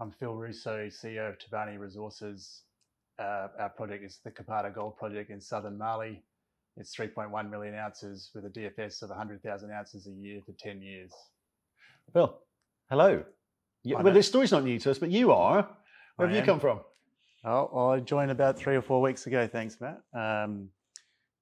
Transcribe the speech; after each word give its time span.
I'm 0.00 0.12
Phil 0.12 0.32
Russo, 0.32 0.86
CEO 0.86 1.28
of 1.28 1.38
Toubani 1.38 1.76
Resources. 1.76 2.62
Uh, 3.18 3.48
our 3.58 3.68
project 3.68 4.04
is 4.04 4.20
the 4.24 4.30
Kobada 4.30 4.72
Gold 4.72 4.96
Project 4.96 5.30
in 5.30 5.40
southern 5.40 5.76
Mali. 5.76 6.22
It's 6.76 6.94
3.1 6.94 7.50
million 7.50 7.74
ounces 7.74 8.30
with 8.32 8.44
a 8.44 8.48
DFS 8.48 9.02
of 9.02 9.08
100,000 9.08 9.72
ounces 9.72 10.06
a 10.06 10.12
year 10.12 10.40
for 10.46 10.52
10 10.52 10.82
years. 10.82 11.10
Phil, 12.12 12.38
hello. 12.88 13.24
Yeah, 13.82 14.00
well, 14.00 14.14
this 14.14 14.28
story's 14.28 14.52
not 14.52 14.62
new 14.62 14.78
to 14.78 14.92
us, 14.92 15.00
but 15.00 15.10
you 15.10 15.32
are. 15.32 15.68
Where 16.14 16.28
have 16.28 16.36
you 16.36 16.44
come 16.44 16.60
from? 16.60 16.80
Oh, 17.44 17.90
I 17.90 17.98
joined 17.98 18.30
about 18.30 18.56
three 18.56 18.76
or 18.76 18.82
four 18.82 19.00
weeks 19.00 19.26
ago. 19.26 19.48
Thanks, 19.48 19.78
Matt. 19.80 20.00
Um, 20.14 20.68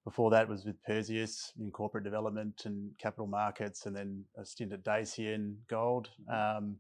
before 0.04 0.30
that 0.30 0.48
was 0.48 0.64
with 0.64 0.82
Perseus 0.82 1.52
in 1.60 1.70
corporate 1.70 2.04
development 2.04 2.62
and 2.64 2.90
capital 2.98 3.26
markets, 3.26 3.84
and 3.84 3.94
then 3.94 4.24
a 4.40 4.46
stint 4.46 4.72
at 4.72 4.82
Dacian 4.82 5.58
Gold. 5.68 6.08
Um, 6.32 6.76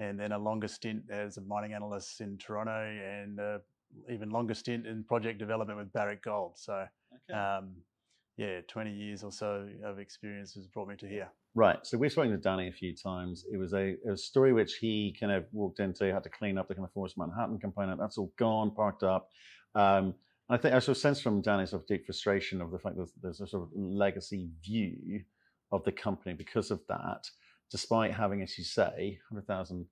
and 0.00 0.18
then 0.18 0.32
a 0.32 0.38
longer 0.38 0.66
stint 0.66 1.02
as 1.10 1.36
a 1.36 1.42
mining 1.42 1.74
analyst 1.74 2.22
in 2.22 2.38
Toronto, 2.38 2.72
and 2.72 3.38
uh, 3.38 3.58
even 4.10 4.30
longer 4.30 4.54
stint 4.54 4.86
in 4.86 5.04
project 5.04 5.38
development 5.38 5.78
with 5.78 5.92
Barrick 5.92 6.24
Gold. 6.24 6.52
So, 6.56 6.86
okay. 7.30 7.38
um, 7.38 7.72
yeah, 8.38 8.60
20 8.66 8.92
years 8.92 9.22
or 9.22 9.30
so 9.30 9.68
of 9.84 9.98
experience 9.98 10.54
has 10.54 10.66
brought 10.66 10.88
me 10.88 10.96
to 10.96 11.06
here. 11.06 11.28
Right. 11.54 11.78
So 11.82 11.98
we've 11.98 12.10
spoken 12.10 12.30
to 12.30 12.38
Danny 12.38 12.68
a 12.68 12.72
few 12.72 12.96
times. 12.96 13.44
It 13.52 13.58
was 13.58 13.74
a, 13.74 13.96
a, 14.10 14.16
story 14.16 14.54
which 14.54 14.76
he 14.76 15.14
kind 15.18 15.32
of 15.32 15.44
walked 15.52 15.80
into, 15.80 16.10
had 16.12 16.22
to 16.22 16.30
clean 16.30 16.56
up 16.56 16.68
the 16.68 16.74
kind 16.74 16.86
of 16.86 16.92
Forest 16.92 17.18
Manhattan 17.18 17.58
component. 17.58 18.00
That's 18.00 18.16
all 18.16 18.32
gone, 18.38 18.70
parked 18.70 19.02
up. 19.02 19.28
Um, 19.74 20.14
I 20.48 20.56
think 20.56 20.74
I 20.74 20.78
sort 20.78 20.96
of 20.96 21.02
sense 21.02 21.20
from 21.20 21.42
Danny 21.42 21.66
sort 21.66 21.82
of 21.82 21.88
deep 21.88 22.06
frustration 22.06 22.62
of 22.62 22.70
the 22.70 22.78
fact 22.78 22.96
that 22.96 23.10
there's 23.22 23.40
a 23.40 23.46
sort 23.46 23.64
of 23.64 23.68
legacy 23.74 24.48
view 24.64 25.20
of 25.72 25.84
the 25.84 25.92
company 25.92 26.34
because 26.34 26.70
of 26.70 26.80
that 26.88 27.28
despite 27.70 28.12
having, 28.12 28.42
as 28.42 28.56
you 28.58 28.64
say, 28.64 29.18
100,000 29.30 29.86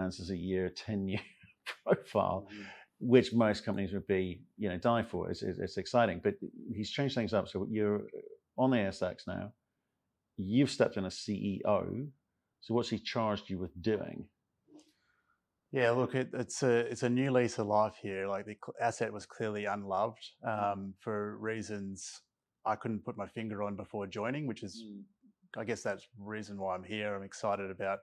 ounces 0.00 0.30
a 0.30 0.36
year, 0.36 0.68
10 0.68 1.08
year 1.08 1.20
profile, 1.86 2.48
mm-hmm. 2.52 2.62
which 2.98 3.32
most 3.32 3.64
companies 3.64 3.92
would 3.92 4.06
be, 4.06 4.42
you 4.56 4.68
know, 4.68 4.78
die 4.78 5.02
for. 5.02 5.30
It's, 5.30 5.42
it's, 5.42 5.76
exciting. 5.76 6.20
But 6.22 6.34
he's 6.74 6.90
changed 6.90 7.14
things 7.14 7.32
up. 7.32 7.48
So 7.48 7.66
you're 7.70 8.02
on 8.58 8.70
the 8.70 8.78
ASX 8.78 9.26
now. 9.26 9.52
You've 10.36 10.70
stepped 10.70 10.96
in 10.96 11.04
as 11.04 11.14
CEO. 11.14 12.08
So 12.60 12.74
what's 12.74 12.88
he 12.88 12.98
charged 12.98 13.50
you 13.50 13.58
with 13.58 13.80
doing? 13.80 14.26
Yeah, 15.72 15.92
look, 15.92 16.14
it, 16.14 16.28
it's 16.34 16.62
a 16.62 16.80
it's 16.80 17.02
a 17.02 17.08
new 17.08 17.30
lease 17.30 17.58
of 17.58 17.66
life 17.66 17.94
here. 18.02 18.28
Like 18.28 18.44
the 18.44 18.56
asset 18.78 19.10
was 19.10 19.24
clearly 19.24 19.64
unloved 19.64 20.22
um, 20.46 20.92
for 21.00 21.38
reasons 21.38 22.20
I 22.64 22.76
couldn't 22.76 23.04
put 23.04 23.16
my 23.16 23.26
finger 23.26 23.62
on 23.62 23.76
before 23.76 24.06
joining, 24.06 24.46
which 24.46 24.62
is 24.62 24.84
mm. 24.86 25.02
I 25.56 25.64
guess 25.64 25.82
that's 25.82 26.06
the 26.18 26.24
reason 26.24 26.58
why 26.58 26.74
I'm 26.74 26.84
here. 26.84 27.14
I'm 27.14 27.22
excited 27.22 27.70
about 27.70 28.00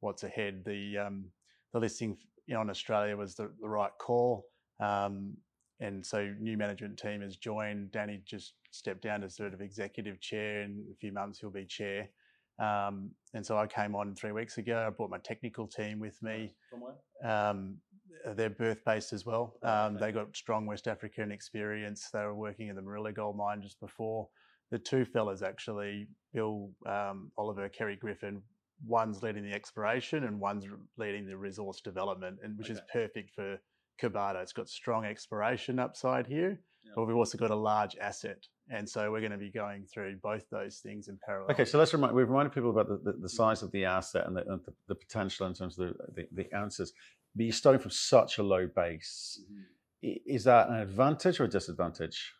what's 0.00 0.24
ahead. 0.24 0.62
The 0.64 0.98
um, 0.98 1.26
the 1.72 1.80
listing 1.80 2.16
in 2.48 2.70
Australia 2.70 3.16
was 3.16 3.34
the, 3.34 3.50
the 3.60 3.68
right 3.68 3.92
call. 3.98 4.46
Um, 4.80 5.36
and 5.80 6.04
so 6.04 6.32
new 6.40 6.56
management 6.56 6.98
team 6.98 7.22
has 7.22 7.36
joined. 7.36 7.90
Danny 7.92 8.22
just 8.24 8.54
stepped 8.70 9.02
down 9.02 9.24
as 9.24 9.36
sort 9.36 9.52
of 9.52 9.60
executive 9.60 10.20
chair. 10.20 10.62
In 10.62 10.84
a 10.92 10.94
few 10.94 11.12
months, 11.12 11.40
he'll 11.40 11.50
be 11.50 11.64
chair. 11.64 12.08
Um, 12.58 13.10
and 13.34 13.44
so 13.44 13.56
I 13.56 13.66
came 13.66 13.96
on 13.96 14.14
three 14.14 14.32
weeks 14.32 14.58
ago. 14.58 14.84
I 14.86 14.90
brought 14.90 15.10
my 15.10 15.18
technical 15.18 15.66
team 15.66 15.98
with 15.98 16.22
me. 16.22 16.54
From 16.70 16.82
where? 16.82 16.94
Um, 17.24 17.78
they're 18.36 18.50
Perth 18.50 18.84
based 18.84 19.12
as 19.12 19.26
well. 19.26 19.56
Um, 19.62 19.98
they 19.98 20.12
got 20.12 20.36
strong 20.36 20.66
West 20.66 20.86
African 20.86 21.32
experience. 21.32 22.10
They 22.12 22.20
were 22.20 22.34
working 22.34 22.68
in 22.68 22.76
the 22.76 22.82
Morila 22.82 23.14
gold 23.14 23.36
mine 23.36 23.62
just 23.62 23.80
before 23.80 24.28
the 24.72 24.78
two 24.78 25.04
fellas 25.04 25.42
actually, 25.42 26.08
Bill 26.32 26.70
um, 26.86 27.30
Oliver, 27.36 27.68
Kerry 27.68 27.94
Griffin, 27.94 28.42
one's 28.84 29.22
leading 29.22 29.44
the 29.44 29.52
exploration 29.52 30.24
and 30.24 30.40
one's 30.40 30.64
leading 30.96 31.26
the 31.26 31.36
resource 31.36 31.80
development, 31.80 32.38
and 32.42 32.58
which 32.58 32.70
okay. 32.70 32.74
is 32.74 32.80
perfect 32.90 33.30
for 33.34 33.58
Kobada. 34.00 34.42
It's 34.42 34.54
got 34.54 34.68
strong 34.68 35.04
exploration 35.04 35.78
upside 35.78 36.26
here, 36.26 36.58
yep. 36.84 36.94
but 36.96 37.04
we've 37.04 37.16
also 37.16 37.36
got 37.36 37.50
a 37.50 37.54
large 37.54 37.96
asset. 38.00 38.46
And 38.70 38.88
so 38.88 39.12
we're 39.12 39.20
going 39.20 39.32
to 39.32 39.38
be 39.38 39.50
going 39.50 39.84
through 39.92 40.16
both 40.22 40.44
those 40.50 40.78
things 40.78 41.08
in 41.08 41.18
parallel. 41.24 41.52
Okay, 41.52 41.66
so 41.66 41.78
let's 41.78 41.92
remind 41.92 42.14
we've 42.14 42.28
reminded 42.28 42.54
people 42.54 42.70
about 42.70 42.88
the, 42.88 43.12
the, 43.12 43.18
the 43.18 43.28
size 43.28 43.62
of 43.62 43.70
the 43.72 43.84
asset 43.84 44.26
and, 44.26 44.34
the, 44.34 44.40
and 44.50 44.60
the, 44.64 44.72
the, 44.88 44.94
potential 44.94 45.46
in 45.46 45.52
terms 45.52 45.78
of 45.78 45.92
the, 46.14 46.26
the, 46.32 46.56
ounces. 46.56 46.94
But 47.36 47.44
you're 47.44 47.52
starting 47.52 47.82
from 47.82 47.90
such 47.90 48.38
a 48.38 48.42
low 48.42 48.66
base. 48.74 49.38
Mm-hmm. 49.44 50.16
Is 50.26 50.44
that 50.44 50.70
an 50.70 50.76
advantage 50.76 51.40
or 51.40 51.44
a 51.44 51.48
disadvantage? 51.48 52.32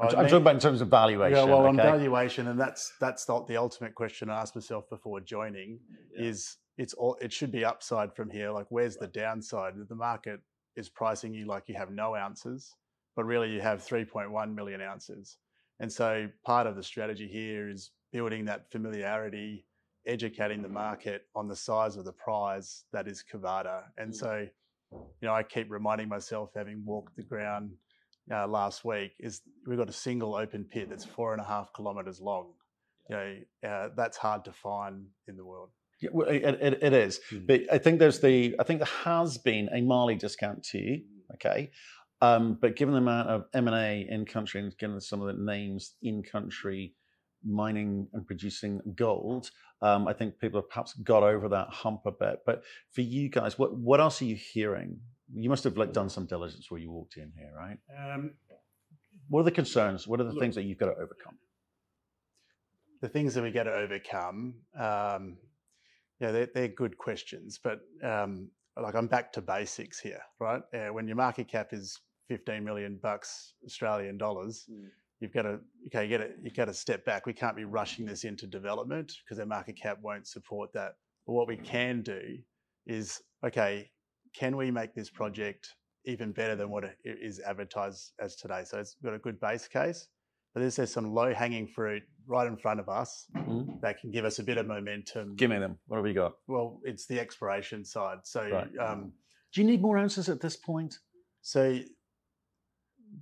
I'm, 0.00 0.06
I 0.06 0.20
am 0.20 0.24
talking 0.24 0.36
about 0.36 0.54
in 0.54 0.60
terms 0.60 0.80
of 0.80 0.88
valuation. 0.88 1.36
Yeah, 1.36 1.44
well, 1.44 1.60
okay? 1.60 1.68
on 1.68 1.76
valuation, 1.76 2.48
and 2.48 2.58
that's 2.58 2.92
that's 3.00 3.28
not 3.28 3.46
the 3.46 3.56
ultimate 3.56 3.94
question 3.94 4.30
I 4.30 4.40
asked 4.40 4.54
myself 4.54 4.88
before 4.88 5.20
joining. 5.20 5.80
Yeah. 6.16 6.28
Is 6.28 6.56
it's 6.78 6.94
all 6.94 7.16
it 7.20 7.32
should 7.32 7.52
be 7.52 7.64
upside 7.64 8.14
from 8.14 8.30
here. 8.30 8.50
Like, 8.50 8.66
where's 8.70 8.96
the 8.96 9.06
downside? 9.06 9.74
The 9.88 9.94
market 9.94 10.40
is 10.76 10.88
pricing 10.88 11.34
you 11.34 11.46
like 11.46 11.64
you 11.66 11.74
have 11.74 11.90
no 11.90 12.16
ounces, 12.16 12.74
but 13.14 13.24
really 13.24 13.50
you 13.50 13.60
have 13.60 13.86
3.1 13.86 14.54
million 14.54 14.80
ounces. 14.80 15.36
And 15.80 15.92
so 15.92 16.28
part 16.44 16.66
of 16.66 16.76
the 16.76 16.82
strategy 16.82 17.28
here 17.28 17.68
is 17.68 17.90
building 18.12 18.44
that 18.46 18.70
familiarity, 18.70 19.66
educating 20.06 20.62
the 20.62 20.68
market 20.68 21.26
on 21.34 21.48
the 21.48 21.56
size 21.56 21.96
of 21.96 22.04
the 22.04 22.12
prize 22.12 22.84
that 22.92 23.08
is 23.08 23.22
Kobada. 23.22 23.82
And 23.98 24.12
mm. 24.12 24.14
so, 24.14 24.46
you 24.92 25.28
know, 25.28 25.34
I 25.34 25.42
keep 25.42 25.70
reminding 25.70 26.08
myself, 26.08 26.50
having 26.54 26.82
walked 26.86 27.16
the 27.16 27.22
ground 27.22 27.72
uh, 28.30 28.46
last 28.46 28.84
week 28.84 29.12
is 29.18 29.42
we've 29.66 29.78
got 29.78 29.88
a 29.88 29.92
single 29.92 30.34
open 30.34 30.64
pit 30.64 30.88
that's 30.90 31.04
four 31.04 31.32
and 31.32 31.40
a 31.40 31.44
half 31.44 31.72
kilometres 31.74 32.20
long. 32.20 32.52
You 33.10 33.16
know, 33.16 33.68
uh, 33.68 33.88
that's 33.96 34.16
hard 34.16 34.44
to 34.44 34.52
find 34.52 35.06
in 35.26 35.36
the 35.36 35.44
world. 35.44 35.70
Yeah, 36.00 36.10
well, 36.12 36.28
it, 36.28 36.42
it, 36.42 36.82
it 36.82 36.92
is, 36.92 37.20
mm. 37.30 37.46
but 37.46 37.62
I 37.72 37.78
think 37.78 37.98
there's 37.98 38.20
the 38.20 38.54
I 38.58 38.64
think 38.64 38.80
there 38.80 38.88
has 39.04 39.38
been 39.38 39.68
a 39.72 39.80
Mali 39.80 40.16
discount 40.16 40.64
too. 40.64 40.98
Hmm. 41.00 41.34
Okay, 41.34 41.70
um, 42.20 42.58
but 42.60 42.76
given 42.76 42.92
the 42.92 42.98
amount 42.98 43.28
of 43.28 43.44
M 43.54 43.68
and 43.68 43.76
A 43.76 44.06
in 44.08 44.24
country 44.24 44.60
and 44.60 44.76
given 44.78 45.00
some 45.00 45.20
of 45.20 45.28
the 45.28 45.42
names 45.42 45.94
in 46.02 46.22
country 46.22 46.94
mining 47.44 48.08
and 48.12 48.26
producing 48.26 48.80
gold, 48.94 49.50
um, 49.80 50.06
I 50.06 50.12
think 50.12 50.38
people 50.38 50.60
have 50.60 50.68
perhaps 50.68 50.94
got 50.94 51.22
over 51.22 51.48
that 51.48 51.68
hump 51.68 52.02
a 52.06 52.12
bit. 52.12 52.40
But 52.46 52.62
for 52.92 53.00
you 53.00 53.28
guys, 53.28 53.58
what 53.58 53.76
what 53.76 54.00
else 54.00 54.22
are 54.22 54.26
you 54.26 54.36
hearing 54.36 54.98
you 55.34 55.48
must 55.48 55.64
have 55.64 55.76
like 55.76 55.92
done 55.92 56.08
some 56.08 56.26
diligence 56.26 56.70
where 56.70 56.80
you 56.80 56.90
walked 56.90 57.16
in 57.16 57.32
here, 57.36 57.52
right? 57.56 57.78
Um, 57.98 58.32
what 59.28 59.40
are 59.40 59.44
the 59.44 59.50
concerns? 59.50 60.06
What 60.06 60.20
are 60.20 60.24
the 60.24 60.32
look, 60.32 60.40
things 60.40 60.54
that 60.56 60.64
you've 60.64 60.78
got 60.78 60.86
to 60.86 60.92
overcome? 60.92 61.38
The 63.00 63.08
things 63.08 63.34
that 63.34 63.42
we 63.42 63.50
got 63.50 63.64
to 63.64 63.72
overcome, 63.72 64.54
um, 64.78 65.36
yeah, 66.20 66.30
they're, 66.30 66.48
they're, 66.54 66.68
good 66.68 66.96
questions, 66.98 67.58
but 67.62 67.80
um, 68.04 68.48
like 68.80 68.94
I'm 68.94 69.06
back 69.06 69.32
to 69.32 69.40
basics 69.40 69.98
here, 69.98 70.20
right? 70.38 70.62
Uh, 70.74 70.92
when 70.92 71.06
your 71.06 71.16
market 71.16 71.48
cap 71.48 71.68
is 71.72 71.98
15 72.28 72.62
million 72.62 72.98
bucks 73.02 73.54
Australian 73.64 74.18
dollars, 74.18 74.66
mm. 74.70 74.86
you've 75.20 75.32
got 75.32 75.42
to 75.42 75.58
okay, 75.86 76.04
you 76.04 76.16
got 76.16 76.24
to 76.24 76.30
you 76.42 76.50
got 76.50 76.66
to 76.66 76.74
step 76.74 77.04
back. 77.04 77.26
We 77.26 77.32
can't 77.32 77.56
be 77.56 77.64
rushing 77.64 78.06
this 78.06 78.24
into 78.24 78.46
development 78.46 79.12
because 79.24 79.38
our 79.40 79.46
market 79.46 79.76
cap 79.80 79.98
won't 80.02 80.26
support 80.26 80.72
that. 80.74 80.92
But 81.26 81.32
what 81.32 81.48
we 81.48 81.56
can 81.56 82.02
do 82.02 82.38
is 82.86 83.20
okay, 83.44 83.90
can 84.34 84.56
we 84.56 84.70
make 84.70 84.94
this 84.94 85.10
project 85.10 85.74
even 86.04 86.32
better 86.32 86.56
than 86.56 86.70
what 86.70 86.84
it 86.84 86.96
is 87.04 87.40
advertised 87.40 88.12
as 88.20 88.36
today? 88.36 88.62
So 88.64 88.78
it's 88.78 88.96
got 89.02 89.14
a 89.14 89.18
good 89.18 89.40
base 89.40 89.68
case, 89.68 90.08
but 90.54 90.60
there's 90.60 90.90
some 90.90 91.12
low 91.12 91.32
hanging 91.32 91.66
fruit 91.66 92.02
right 92.26 92.46
in 92.46 92.56
front 92.56 92.80
of 92.80 92.88
us 92.88 93.26
mm-hmm. 93.36 93.72
that 93.82 94.00
can 94.00 94.10
give 94.10 94.24
us 94.24 94.38
a 94.38 94.42
bit 94.42 94.58
of 94.58 94.66
momentum. 94.66 95.34
Give 95.36 95.50
me 95.50 95.58
them. 95.58 95.78
What 95.86 95.96
have 95.96 96.04
we 96.04 96.12
got? 96.12 96.32
Well, 96.46 96.80
it's 96.84 97.06
the 97.06 97.18
exploration 97.20 97.84
side. 97.84 98.18
So, 98.24 98.48
right. 98.48 98.68
um, 98.78 99.12
do 99.52 99.60
you 99.60 99.66
need 99.66 99.82
more 99.82 99.98
answers 99.98 100.28
at 100.28 100.40
this 100.40 100.56
point? 100.56 100.98
So, 101.40 101.78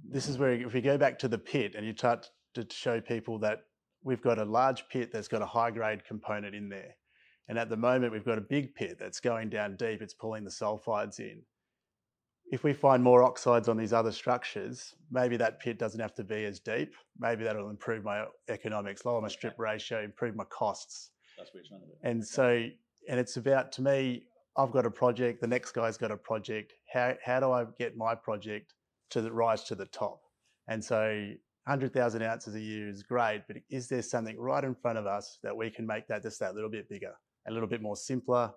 this 0.09 0.28
is 0.28 0.38
where 0.38 0.53
if 0.53 0.72
we 0.72 0.81
go 0.81 0.98
back 0.98 1.19
to 1.21 1.28
the 1.28 1.38
pit 1.38 1.75
and 1.77 1.87
you 1.87 1.94
start 1.97 2.28
to 2.54 2.66
show 2.71 3.00
people 3.00 3.38
that 3.41 3.60
we've 4.03 4.22
got 4.22 4.38
a 4.38 4.44
large 4.44 4.88
pit 4.88 5.10
that's 5.12 5.28
got 5.28 5.42
a 5.42 5.47
high 5.47 5.71
grade 5.71 6.04
component 6.04 6.54
in 6.54 6.69
there. 6.69 6.94
And 7.50 7.59
at 7.59 7.69
the 7.69 7.77
moment, 7.77 8.12
we've 8.12 8.25
got 8.25 8.38
a 8.38 8.43
big 8.43 8.77
pit 8.77 8.97
that's 8.97 9.19
going 9.19 9.50
down 9.50 9.75
deep. 9.75 10.03
It's 10.03 10.15
pulling 10.15 10.44
the 10.44 10.50
sulfides 10.50 11.19
in. 11.19 11.42
If 12.53 12.63
we 12.63 12.72
find 12.72 13.03
more 13.03 13.25
oxides 13.25 13.69
on 13.69 13.77
these 13.77 13.92
other 13.92 14.13
structures, 14.13 14.95
maybe 15.10 15.36
that 15.39 15.59
pit 15.59 15.77
doesn't 15.77 15.98
have 15.98 16.15
to 16.15 16.22
be 16.22 16.45
as 16.45 16.60
deep. 16.60 16.95
Maybe 17.19 17.42
that'll 17.42 17.69
improve 17.69 18.04
my 18.04 18.27
economics, 18.48 19.04
lower 19.04 19.21
my 19.21 19.27
strip 19.27 19.59
ratio, 19.59 20.01
improve 20.01 20.36
my 20.36 20.45
costs. 20.45 21.10
That's 21.36 21.53
what 21.53 21.65
you're 21.65 21.77
trying 21.77 21.80
to 21.80 21.86
do. 21.89 21.92
And 22.04 22.25
so, 22.25 22.69
and 23.09 23.19
it's 23.19 23.36
about, 23.36 23.72
to 23.72 23.83
me, 23.83 24.27
I've 24.57 24.71
got 24.71 24.86
a 24.86 24.91
project, 24.91 25.41
the 25.41 25.48
next 25.48 25.72
guy's 25.72 25.97
got 25.97 26.13
a 26.13 26.16
project. 26.16 26.75
How, 26.92 27.15
how 27.25 27.41
do 27.41 27.51
I 27.51 27.65
get 27.77 27.97
my 27.97 28.15
project 28.15 28.75
to 29.10 29.22
the, 29.22 29.33
rise 29.33 29.65
to 29.65 29.75
the 29.75 29.86
top? 29.86 30.21
And 30.69 30.84
so 30.84 31.33
100,000 31.65 32.22
ounces 32.22 32.54
a 32.54 32.60
year 32.60 32.89
is 32.89 33.03
great, 33.03 33.42
but 33.48 33.57
is 33.71 33.89
there 33.89 34.03
something 34.03 34.39
right 34.39 34.63
in 34.63 34.77
front 34.77 34.98
of 34.98 35.07
us 35.09 35.39
that 35.42 35.57
we 35.57 35.69
can 35.69 35.84
make 35.84 36.07
that 36.07 36.22
just 36.22 36.39
that 36.39 36.54
little 36.54 36.71
bit 36.71 36.89
bigger? 36.89 37.15
A 37.48 37.53
little 37.53 37.69
bit 37.69 37.83
more 37.83 37.97
simpler, 37.97 38.53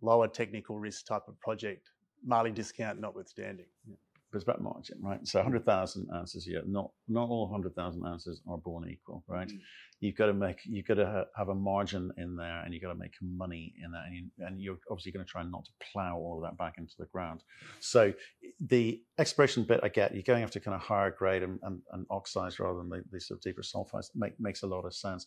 lower 0.00 0.28
technical 0.28 0.78
risk 0.78 1.06
type 1.06 1.22
of 1.28 1.38
project, 1.40 1.90
Mali 2.24 2.50
discount 2.50 3.00
notwithstanding. 3.00 3.66
Yeah. 3.86 3.96
About 4.34 4.60
margin, 4.60 4.98
right? 5.02 5.26
So 5.26 5.38
100,000 5.38 6.08
ounces 6.14 6.46
a 6.46 6.50
year. 6.50 6.62
Not 6.66 6.90
not 7.08 7.28
all 7.28 7.48
100,000 7.48 8.04
ounces 8.06 8.42
are 8.48 8.58
born 8.58 8.88
equal, 8.90 9.24
right? 9.26 9.48
Mm. 9.48 9.60
You've 10.00 10.16
got 10.16 10.26
to 10.26 10.32
make, 10.32 10.60
you've 10.64 10.86
got 10.86 10.94
to 10.94 11.06
ha- 11.06 11.24
have 11.36 11.48
a 11.48 11.54
margin 11.54 12.12
in 12.18 12.36
there, 12.36 12.62
and 12.62 12.72
you've 12.72 12.82
got 12.82 12.92
to 12.92 12.98
make 12.98 13.14
money 13.20 13.74
in 13.82 13.90
that, 13.90 14.04
and, 14.06 14.14
you, 14.14 14.24
and 14.38 14.60
you're 14.60 14.78
obviously 14.90 15.10
going 15.10 15.24
to 15.24 15.30
try 15.30 15.42
not 15.42 15.64
to 15.64 15.70
plow 15.92 16.16
all 16.16 16.36
of 16.36 16.42
that 16.42 16.56
back 16.56 16.74
into 16.78 16.94
the 16.98 17.06
ground. 17.06 17.42
So 17.80 18.12
the 18.60 19.02
exploration 19.18 19.64
bit, 19.64 19.80
I 19.82 19.88
get. 19.88 20.14
You're 20.14 20.22
going 20.22 20.44
after 20.44 20.60
kind 20.60 20.74
of 20.74 20.82
higher 20.82 21.10
grade 21.10 21.42
and, 21.42 21.58
and, 21.62 21.80
and 21.92 22.06
oxides 22.10 22.60
rather 22.60 22.78
than 22.78 22.88
the, 22.90 23.02
the 23.10 23.20
sort 23.20 23.38
of 23.38 23.42
deeper 23.42 23.62
sulfides. 23.62 24.10
Make, 24.14 24.38
makes 24.38 24.62
a 24.62 24.66
lot 24.66 24.84
of 24.84 24.94
sense. 24.94 25.26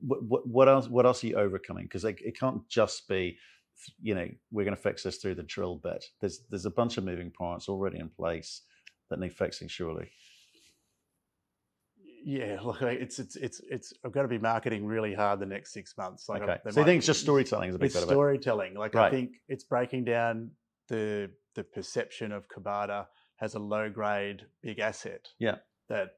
What, 0.00 0.22
what, 0.22 0.46
what 0.46 0.68
else? 0.68 0.88
What 0.88 1.04
else 1.04 1.22
are 1.22 1.26
you 1.26 1.36
overcoming? 1.36 1.84
Because 1.84 2.04
it, 2.04 2.16
it 2.20 2.38
can't 2.38 2.66
just 2.68 3.08
be 3.08 3.36
you 4.00 4.14
know, 4.14 4.28
we're 4.50 4.64
going 4.64 4.76
to 4.76 4.82
fix 4.82 5.02
this 5.02 5.16
through 5.18 5.34
the 5.36 5.42
drill 5.42 5.76
bit. 5.76 6.04
There's 6.20 6.40
there's 6.50 6.66
a 6.66 6.70
bunch 6.70 6.96
of 6.98 7.04
moving 7.04 7.30
parts 7.30 7.68
already 7.68 7.98
in 7.98 8.08
place 8.08 8.62
that 9.10 9.18
need 9.18 9.32
fixing, 9.34 9.68
surely. 9.68 10.10
Yeah, 12.24 12.58
look, 12.64 12.82
it's 12.82 13.18
it's 13.18 13.36
it's 13.36 13.60
it's. 13.70 13.92
I've 14.04 14.12
got 14.12 14.22
to 14.22 14.28
be 14.28 14.38
marketing 14.38 14.84
really 14.84 15.14
hard 15.14 15.38
the 15.38 15.46
next 15.46 15.72
six 15.72 15.94
months. 15.96 16.28
Like, 16.28 16.42
okay, 16.42 16.58
they 16.64 16.70
so 16.72 16.80
you 16.80 16.86
think 16.86 16.98
it's 16.98 17.06
just 17.06 17.20
storytelling 17.20 17.68
is 17.68 17.76
a 17.76 17.78
big 17.78 17.86
It's 17.86 17.94
bit 17.94 18.02
of 18.02 18.08
it. 18.08 18.12
storytelling. 18.12 18.74
Like 18.74 18.94
Right. 18.94 19.06
I 19.06 19.10
think 19.10 19.30
it's 19.48 19.64
breaking 19.64 20.04
down 20.04 20.50
the 20.88 21.30
the 21.54 21.62
perception 21.64 22.32
of 22.32 22.48
Kobada 22.48 23.06
has 23.36 23.54
a 23.54 23.58
low 23.58 23.88
grade 23.90 24.42
big 24.62 24.80
asset. 24.80 25.28
Yeah. 25.38 25.56
That 25.88 26.14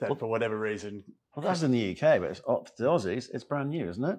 that 0.00 0.10
Well- 0.10 0.18
for 0.18 0.26
whatever 0.26 0.58
reason. 0.58 1.04
Well, 1.36 1.44
that's 1.46 1.62
in 1.62 1.70
the 1.72 1.90
UK, 1.92 2.20
but 2.20 2.30
it's 2.30 2.40
uh, 2.48 2.54
up 2.54 2.66
to 2.66 2.82
the 2.82 2.88
Aussies. 2.88 3.28
It's 3.34 3.42
brand 3.44 3.70
new, 3.70 3.88
isn't 3.88 4.04
it? 4.04 4.18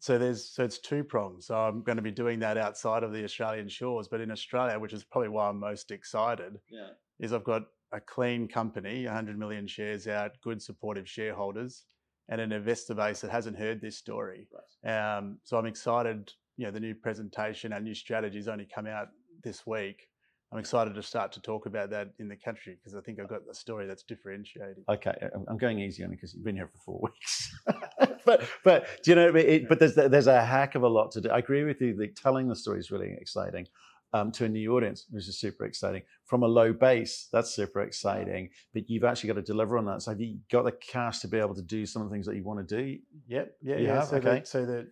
So 0.00 0.16
there's 0.18 0.50
so 0.50 0.64
it's 0.64 0.78
two 0.78 1.04
prongs. 1.04 1.46
So 1.46 1.54
I'm 1.54 1.82
going 1.82 1.96
to 1.96 2.02
be 2.02 2.10
doing 2.10 2.38
that 2.40 2.56
outside 2.56 3.02
of 3.02 3.12
the 3.12 3.22
Australian 3.22 3.68
shores, 3.68 4.08
but 4.08 4.20
in 4.20 4.30
Australia, 4.30 4.78
which 4.78 4.94
is 4.94 5.04
probably 5.04 5.28
why 5.28 5.48
I'm 5.48 5.60
most 5.60 5.90
excited, 5.90 6.58
Yeah. 6.70 6.88
is 7.20 7.32
I've 7.32 7.44
got 7.44 7.64
a 7.92 8.00
clean 8.00 8.48
company, 8.48 9.04
100 9.04 9.38
million 9.38 9.66
shares 9.66 10.06
out, 10.08 10.32
good 10.42 10.62
supportive 10.62 11.08
shareholders, 11.08 11.84
and 12.30 12.40
an 12.40 12.50
investor 12.52 12.94
base 12.94 13.20
that 13.20 13.30
hasn't 13.30 13.58
heard 13.58 13.80
this 13.80 13.98
story. 13.98 14.48
Right. 14.84 15.16
Um, 15.18 15.38
so 15.44 15.58
I'm 15.58 15.66
excited. 15.66 16.32
You 16.56 16.66
know, 16.66 16.72
the 16.72 16.80
new 16.80 16.94
presentation, 16.94 17.72
our 17.72 17.80
new 17.80 17.94
strategies 17.94 18.48
only 18.48 18.66
come 18.66 18.86
out 18.86 19.08
this 19.42 19.66
week. 19.66 20.08
I'm 20.52 20.58
excited 20.58 20.94
to 20.96 21.02
start 21.02 21.30
to 21.32 21.40
talk 21.40 21.66
about 21.66 21.90
that 21.90 22.08
in 22.18 22.28
the 22.28 22.34
country 22.36 22.76
because 22.76 22.96
I 22.96 23.00
think 23.00 23.20
I've 23.20 23.28
got 23.28 23.42
a 23.48 23.54
story 23.54 23.86
that's 23.86 24.02
differentiating. 24.02 24.82
Okay, 24.88 25.14
I'm- 25.22 25.44
I'm 25.48 25.58
going 25.58 25.78
easy 25.78 26.02
on 26.02 26.10
you 26.10 26.16
because 26.16 26.34
you've 26.34 26.44
been 26.44 26.56
here 26.56 26.66
for 26.66 26.78
four 26.78 27.00
weeks. 27.08 27.54
but 28.24 28.42
but 28.64 28.86
do 29.04 29.12
you 29.12 29.14
know? 29.14 29.28
It, 29.36 29.68
but 29.68 29.78
there's 29.78 29.94
there's 29.94 30.26
a 30.26 30.44
heck 30.44 30.74
of 30.74 30.82
a 30.82 30.88
lot 30.88 31.12
to 31.12 31.20
do. 31.20 31.30
I 31.30 31.38
agree 31.38 31.62
with 31.62 31.80
you. 31.80 31.94
The 31.96 32.08
telling 32.08 32.48
the 32.48 32.56
story 32.56 32.80
is 32.80 32.90
really 32.90 33.16
exciting. 33.20 33.66
Um, 34.12 34.32
to 34.32 34.44
a 34.46 34.48
new 34.48 34.76
audience, 34.76 35.06
which 35.10 35.28
is 35.28 35.38
super 35.38 35.64
exciting. 35.66 36.02
From 36.24 36.42
a 36.42 36.48
low 36.48 36.72
base, 36.72 37.28
that's 37.32 37.54
super 37.54 37.80
exciting. 37.82 38.50
But 38.74 38.90
you've 38.90 39.04
actually 39.04 39.28
got 39.28 39.34
to 39.36 39.42
deliver 39.42 39.78
on 39.78 39.84
that. 39.84 40.02
So 40.02 40.10
have 40.10 40.20
you 40.20 40.38
got 40.50 40.64
the 40.64 40.72
cash 40.72 41.20
to 41.20 41.28
be 41.28 41.38
able 41.38 41.54
to 41.54 41.62
do 41.62 41.86
some 41.86 42.02
of 42.02 42.08
the 42.08 42.12
things 42.12 42.26
that 42.26 42.34
you 42.34 42.42
want 42.42 42.66
to 42.68 42.76
do? 42.82 42.98
Yep. 43.28 43.54
Yeah. 43.62 43.76
Yeah. 43.76 44.02
So 44.02 44.16
Okay. 44.16 44.42
So 44.44 44.66
the 44.66 44.88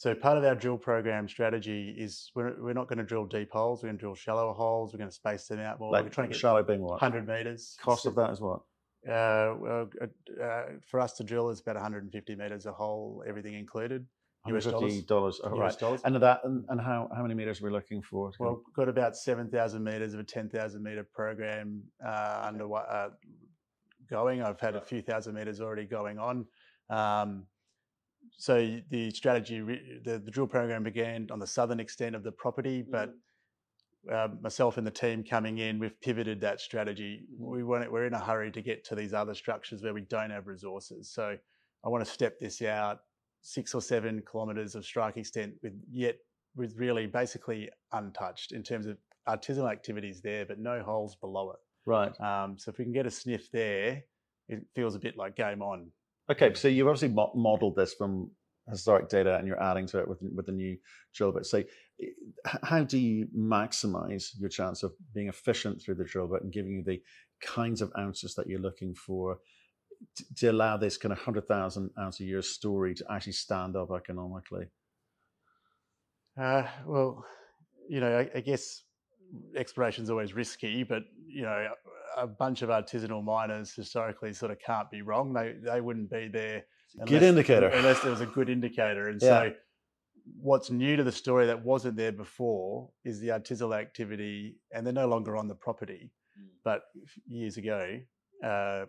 so 0.00 0.14
part 0.14 0.38
of 0.38 0.44
our 0.44 0.54
drill 0.54 0.78
program 0.78 1.28
strategy 1.28 1.94
is 1.94 2.30
we're, 2.34 2.54
we're 2.58 2.72
not 2.72 2.88
going 2.88 2.96
to 2.96 3.04
drill 3.04 3.26
deep 3.26 3.50
holes. 3.52 3.82
We're 3.82 3.88
going 3.88 3.98
to 3.98 4.00
drill 4.00 4.14
shallower 4.14 4.54
holes. 4.54 4.94
We're 4.94 4.98
going 4.98 5.10
to 5.10 5.14
space 5.14 5.46
them 5.46 5.60
out 5.60 5.78
more. 5.78 5.90
we're 5.90 6.00
Like 6.00 6.10
trying 6.10 6.28
to 6.28 6.32
get 6.32 6.40
shallow 6.40 6.62
being 6.62 6.80
what? 6.80 7.02
100 7.02 7.28
meters. 7.28 7.76
Cost 7.82 8.06
of 8.06 8.14
that 8.14 8.30
is 8.30 8.40
what? 8.40 8.60
Uh, 9.06 9.56
well, 9.60 9.90
uh, 10.00 10.42
uh, 10.42 10.62
for 10.90 11.00
us 11.00 11.12
to 11.18 11.22
drill 11.22 11.50
is 11.50 11.60
about 11.60 11.74
150 11.74 12.34
meters 12.34 12.64
a 12.64 12.72
hole, 12.72 13.22
everything 13.28 13.52
included. 13.52 14.06
US 14.46 14.64
$150. 14.64 15.04
Oh, 15.10 15.28
US 15.28 15.58
right. 15.58 15.78
dollars. 15.78 16.00
And 16.02 16.16
that 16.16 16.40
and, 16.44 16.64
and 16.70 16.80
how, 16.80 17.10
how 17.14 17.20
many 17.20 17.34
meters 17.34 17.60
are 17.60 17.66
we 17.66 17.70
looking 17.70 18.00
for? 18.00 18.32
Well, 18.40 18.62
got 18.74 18.88
about 18.88 19.18
7,000 19.18 19.84
meters 19.84 20.14
of 20.14 20.20
a 20.20 20.24
10,000 20.24 20.82
meter 20.82 21.06
program 21.12 21.82
uh, 22.02 22.40
under 22.42 22.74
uh, 22.74 23.10
going. 24.08 24.42
I've 24.42 24.60
had 24.60 24.76
a 24.76 24.80
few 24.80 25.02
thousand 25.02 25.34
meters 25.34 25.60
already 25.60 25.84
going 25.84 26.18
on. 26.18 26.46
Um, 26.88 27.44
so 28.40 28.78
the 28.88 29.10
strategy, 29.10 29.60
re- 29.60 30.00
the, 30.02 30.18
the 30.18 30.30
drill 30.30 30.46
program 30.46 30.82
began 30.82 31.28
on 31.30 31.38
the 31.38 31.46
southern 31.46 31.78
extent 31.78 32.16
of 32.16 32.22
the 32.22 32.32
property, 32.32 32.82
but 32.82 33.12
uh, 34.10 34.28
myself 34.40 34.78
and 34.78 34.86
the 34.86 34.90
team 34.90 35.22
coming 35.22 35.58
in, 35.58 35.78
we've 35.78 36.00
pivoted 36.00 36.40
that 36.40 36.58
strategy. 36.58 37.26
We 37.38 37.62
want 37.62 37.92
we're 37.92 38.06
in 38.06 38.14
a 38.14 38.18
hurry 38.18 38.50
to 38.52 38.62
get 38.62 38.82
to 38.84 38.94
these 38.94 39.12
other 39.12 39.34
structures 39.34 39.82
where 39.82 39.92
we 39.92 40.00
don't 40.00 40.30
have 40.30 40.46
resources. 40.46 41.10
So 41.10 41.36
I 41.84 41.88
want 41.90 42.02
to 42.02 42.10
step 42.10 42.40
this 42.40 42.62
out 42.62 43.00
six 43.42 43.74
or 43.74 43.82
seven 43.82 44.22
kilometres 44.30 44.74
of 44.74 44.86
strike 44.86 45.18
extent 45.18 45.52
with 45.62 45.74
yet 45.92 46.16
with 46.56 46.78
really 46.78 47.06
basically 47.06 47.68
untouched 47.92 48.52
in 48.52 48.62
terms 48.62 48.86
of 48.86 48.96
artisanal 49.28 49.70
activities 49.70 50.22
there, 50.22 50.46
but 50.46 50.58
no 50.58 50.82
holes 50.82 51.14
below 51.14 51.50
it. 51.50 51.58
right. 51.84 52.20
Um, 52.22 52.56
so 52.56 52.70
if 52.70 52.78
we 52.78 52.84
can 52.84 52.92
get 52.94 53.04
a 53.04 53.10
sniff 53.10 53.50
there, 53.52 54.02
it 54.48 54.64
feels 54.74 54.94
a 54.94 54.98
bit 54.98 55.18
like 55.18 55.36
game 55.36 55.60
on. 55.60 55.90
Okay, 56.30 56.54
so 56.54 56.68
you've 56.68 56.86
obviously 56.86 57.08
mo- 57.08 57.32
modeled 57.34 57.74
this 57.74 57.94
from 57.94 58.30
historic 58.68 59.08
data 59.08 59.36
and 59.36 59.48
you're 59.48 59.60
adding 59.60 59.86
to 59.86 59.98
it 59.98 60.06
with, 60.06 60.18
with 60.34 60.46
the 60.46 60.52
new 60.52 60.76
drill 61.12 61.32
bit. 61.32 61.44
So, 61.44 61.58
eh, 61.58 62.06
how 62.62 62.84
do 62.84 62.98
you 62.98 63.26
maximize 63.36 64.28
your 64.38 64.48
chance 64.48 64.84
of 64.84 64.92
being 65.12 65.28
efficient 65.28 65.82
through 65.82 65.96
the 65.96 66.04
drill 66.04 66.28
bit 66.28 66.42
and 66.42 66.52
giving 66.52 66.72
you 66.72 66.84
the 66.84 67.02
kinds 67.42 67.82
of 67.82 67.90
ounces 67.98 68.34
that 68.36 68.46
you're 68.46 68.60
looking 68.60 68.94
for 68.94 69.38
t- 70.16 70.24
to 70.36 70.48
allow 70.48 70.76
this 70.76 70.96
kind 70.96 71.12
of 71.12 71.18
100,000 71.18 71.90
ounce 71.98 72.20
a 72.20 72.24
year 72.24 72.42
story 72.42 72.94
to 72.94 73.04
actually 73.10 73.32
stand 73.32 73.74
up 73.74 73.90
economically? 73.90 74.66
Uh, 76.40 76.62
well, 76.86 77.24
you 77.88 78.00
know, 78.00 78.18
I, 78.18 78.30
I 78.36 78.40
guess 78.40 78.84
exploration 79.56 80.04
is 80.04 80.10
always 80.10 80.32
risky, 80.32 80.84
but 80.84 81.02
you 81.26 81.42
know, 81.42 81.70
a 82.16 82.26
bunch 82.26 82.62
of 82.62 82.68
artisanal 82.68 83.24
miners 83.24 83.72
historically 83.74 84.32
sort 84.32 84.50
of 84.50 84.58
can't 84.58 84.90
be 84.90 85.02
wrong. 85.02 85.32
They 85.32 85.54
they 85.62 85.80
wouldn't 85.80 86.10
be 86.10 86.28
there 86.28 86.64
Good 87.06 87.22
indicator. 87.22 87.68
unless 87.74 88.00
there 88.00 88.10
was 88.10 88.20
a 88.20 88.26
good 88.26 88.48
indicator. 88.48 89.08
And 89.08 89.20
Yeah. 89.22 89.28
so, 89.28 89.54
what's 90.40 90.70
new 90.70 90.96
to 90.96 91.04
the 91.04 91.12
story 91.12 91.46
that 91.46 91.64
wasn't 91.64 91.96
there 91.96 92.12
before 92.12 92.90
is 93.04 93.20
the 93.20 93.28
artisanal 93.28 93.78
activity, 93.78 94.56
and 94.72 94.86
they're 94.86 94.92
no 94.92 95.08
longer 95.08 95.36
on 95.36 95.48
the 95.48 95.54
property. 95.54 96.12
But 96.64 96.82
years 97.26 97.56
ago, 97.56 98.00
uh, 98.44 98.86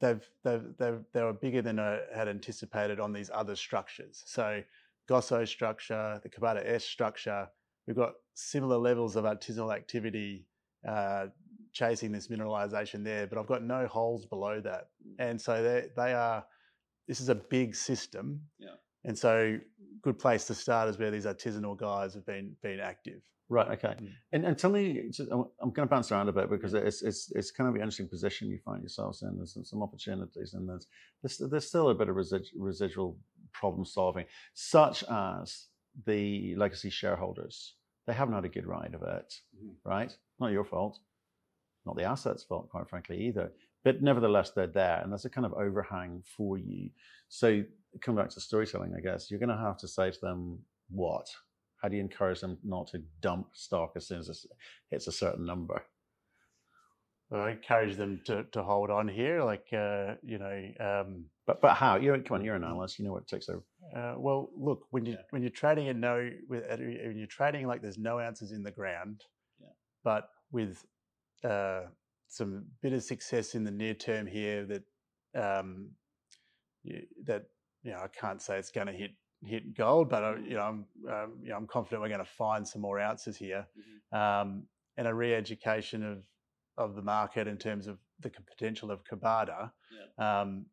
they've, 0.00 0.26
they've, 0.44 0.76
they've, 0.78 1.00
they 1.12 1.22
were 1.22 1.32
bigger 1.32 1.62
than 1.62 1.78
I 1.78 2.00
had 2.14 2.28
anticipated 2.28 3.00
on 3.00 3.12
these 3.12 3.30
other 3.32 3.56
structures. 3.56 4.22
So, 4.26 4.62
Gosso 5.08 5.44
structure, 5.44 6.20
the 6.22 6.28
Kobada 6.28 6.74
East 6.74 6.88
structure, 6.88 7.48
we've 7.86 7.96
got 7.96 8.12
similar 8.34 8.78
levels 8.78 9.16
of 9.16 9.24
artisanal 9.24 9.74
activity 9.74 10.46
uh, 10.88 11.26
chasing 11.72 12.12
this 12.12 12.28
mineralization 12.28 13.02
there, 13.04 13.26
but 13.26 13.38
I've 13.38 13.46
got 13.46 13.62
no 13.62 13.86
holes 13.86 14.26
below 14.26 14.60
that. 14.60 14.88
And 15.18 15.40
so 15.40 15.62
they, 15.62 15.86
they 15.96 16.12
are, 16.14 16.44
this 17.08 17.20
is 17.20 17.28
a 17.28 17.34
big 17.34 17.74
system. 17.74 18.40
Yeah. 18.58 18.76
And 19.04 19.18
so, 19.18 19.58
good 20.02 20.18
place 20.18 20.44
to 20.46 20.54
start 20.54 20.88
is 20.88 20.98
where 20.98 21.10
these 21.10 21.26
artisanal 21.26 21.76
guys 21.76 22.14
have 22.14 22.24
been 22.26 22.54
been 22.62 22.78
active. 22.80 23.20
Right. 23.48 23.68
Okay. 23.72 23.94
Mm. 24.00 24.08
And, 24.32 24.44
and 24.46 24.56
tell 24.58 24.70
me, 24.70 25.08
just- 25.10 25.30
I'm 25.30 25.70
going 25.72 25.86
to 25.88 25.90
bounce 25.94 26.10
around 26.12 26.28
a 26.28 26.32
bit 26.32 26.48
because 26.48 26.72
it's 26.74 27.02
it's 27.02 27.30
it's 27.34 27.50
kind 27.50 27.68
of 27.68 27.74
an 27.74 27.80
interesting 27.80 28.08
position 28.08 28.48
you 28.48 28.58
find 28.64 28.80
yourselves 28.80 29.22
in. 29.22 29.36
There's 29.36 29.54
some, 29.54 29.64
some 29.64 29.82
opportunities, 29.82 30.54
and 30.54 30.68
there's, 30.68 30.86
there's 31.22 31.50
there's 31.50 31.66
still 31.66 31.88
a 31.90 31.94
bit 31.94 32.08
of 32.08 32.14
residual, 32.16 32.64
residual 32.64 33.18
problem 33.52 33.84
solving, 33.84 34.24
such 34.54 35.02
as 35.10 35.66
the 36.06 36.54
legacy 36.56 36.88
shareholders. 36.90 37.74
They 38.06 38.14
haven't 38.14 38.34
had 38.34 38.44
a 38.44 38.48
good 38.48 38.66
ride 38.66 38.94
of 38.94 39.02
it, 39.02 39.34
Mhm. 39.60 39.74
right? 39.84 40.16
Not 40.40 40.52
your 40.52 40.64
fault, 40.64 40.98
not 41.86 41.96
the 41.96 42.04
assets' 42.04 42.42
fault, 42.44 42.68
quite 42.70 42.88
frankly, 42.88 43.18
either. 43.26 43.52
But 43.84 44.02
nevertheless, 44.02 44.50
they're 44.50 44.66
there, 44.68 45.00
and 45.02 45.10
there's 45.10 45.24
a 45.24 45.30
kind 45.30 45.44
of 45.46 45.54
overhang 45.54 46.22
for 46.36 46.56
you. 46.58 46.90
So, 47.28 47.64
come 48.00 48.14
back 48.16 48.28
to 48.30 48.40
storytelling, 48.40 48.94
I 48.96 49.00
guess 49.00 49.30
you're 49.30 49.40
going 49.40 49.48
to 49.56 49.56
have 49.56 49.76
to 49.78 49.88
say 49.88 50.10
to 50.10 50.20
them 50.20 50.58
what 50.90 51.26
how 51.82 51.88
do 51.88 51.96
you 51.96 52.02
encourage 52.02 52.40
them 52.40 52.58
not 52.62 52.86
to 52.88 53.02
dump 53.20 53.48
stock 53.54 53.94
as 53.96 54.06
soon 54.06 54.20
as 54.20 54.28
it 54.28 54.36
hits 54.90 55.08
a 55.08 55.12
certain 55.12 55.44
number? 55.44 55.82
I 57.32 57.52
encourage 57.52 57.96
them 57.96 58.20
to, 58.26 58.44
to 58.52 58.62
hold 58.62 58.90
on 58.90 59.08
here, 59.08 59.42
like 59.42 59.66
uh, 59.72 60.14
you 60.22 60.38
know. 60.38 60.68
Um, 60.78 61.24
But 61.46 61.60
but 61.62 61.74
how? 61.74 61.96
You're 61.96 62.18
come 62.20 62.36
on, 62.36 62.44
you're 62.44 62.54
an 62.56 62.62
analyst. 62.64 62.98
You 62.98 63.06
know 63.06 63.12
what 63.12 63.22
it 63.22 63.28
takes 63.28 63.48
over. 63.48 63.62
uh, 63.96 64.14
well, 64.18 64.50
look 64.56 64.86
when 64.90 65.06
you 65.06 65.12
Yeah. 65.14 65.22
when 65.30 65.42
you're 65.42 65.50
trading 65.50 65.88
at 65.88 65.96
no 65.96 66.30
when 66.46 67.16
you're 67.16 67.26
trading 67.26 67.66
like 67.66 67.80
there's 67.80 67.98
no 67.98 68.20
ounces 68.20 68.52
in 68.52 68.62
the 68.62 68.70
ground, 68.70 69.24
Yeah. 69.58 69.68
but 70.04 70.28
with 70.50 70.84
some 72.28 72.64
bit 72.80 72.92
of 72.92 73.02
success 73.02 73.54
in 73.54 73.64
the 73.64 73.70
near 73.70 73.94
term 73.94 74.26
here 74.26 74.64
that 74.66 74.82
um, 75.34 75.90
you, 76.82 77.02
that 77.24 77.44
you 77.82 77.92
know 77.92 77.98
I 77.98 78.08
can't 78.08 78.40
say 78.40 78.58
it's 78.58 78.70
going 78.70 78.86
to 78.86 78.92
hit 78.92 79.12
hit 79.44 79.76
gold, 79.76 80.08
but 80.08 80.22
I, 80.22 80.36
you 80.36 80.54
know 80.54 80.62
I'm 80.62 80.86
um, 81.10 81.32
you 81.42 81.50
know 81.50 81.56
I'm 81.56 81.66
confident 81.66 82.02
we're 82.02 82.08
going 82.08 82.20
to 82.20 82.24
find 82.24 82.66
some 82.66 82.82
more 82.82 83.00
ounces 83.00 83.36
here, 83.36 83.66
um, 84.12 84.64
and 84.96 85.06
a 85.06 85.14
re-education 85.14 86.02
of 86.04 86.22
of 86.78 86.94
the 86.96 87.02
market 87.02 87.46
in 87.46 87.58
terms 87.58 87.86
of 87.86 87.98
the 88.20 88.30
potential 88.30 88.90
of 88.90 89.00
Kobada. 89.04 89.70
Um, 90.18 90.66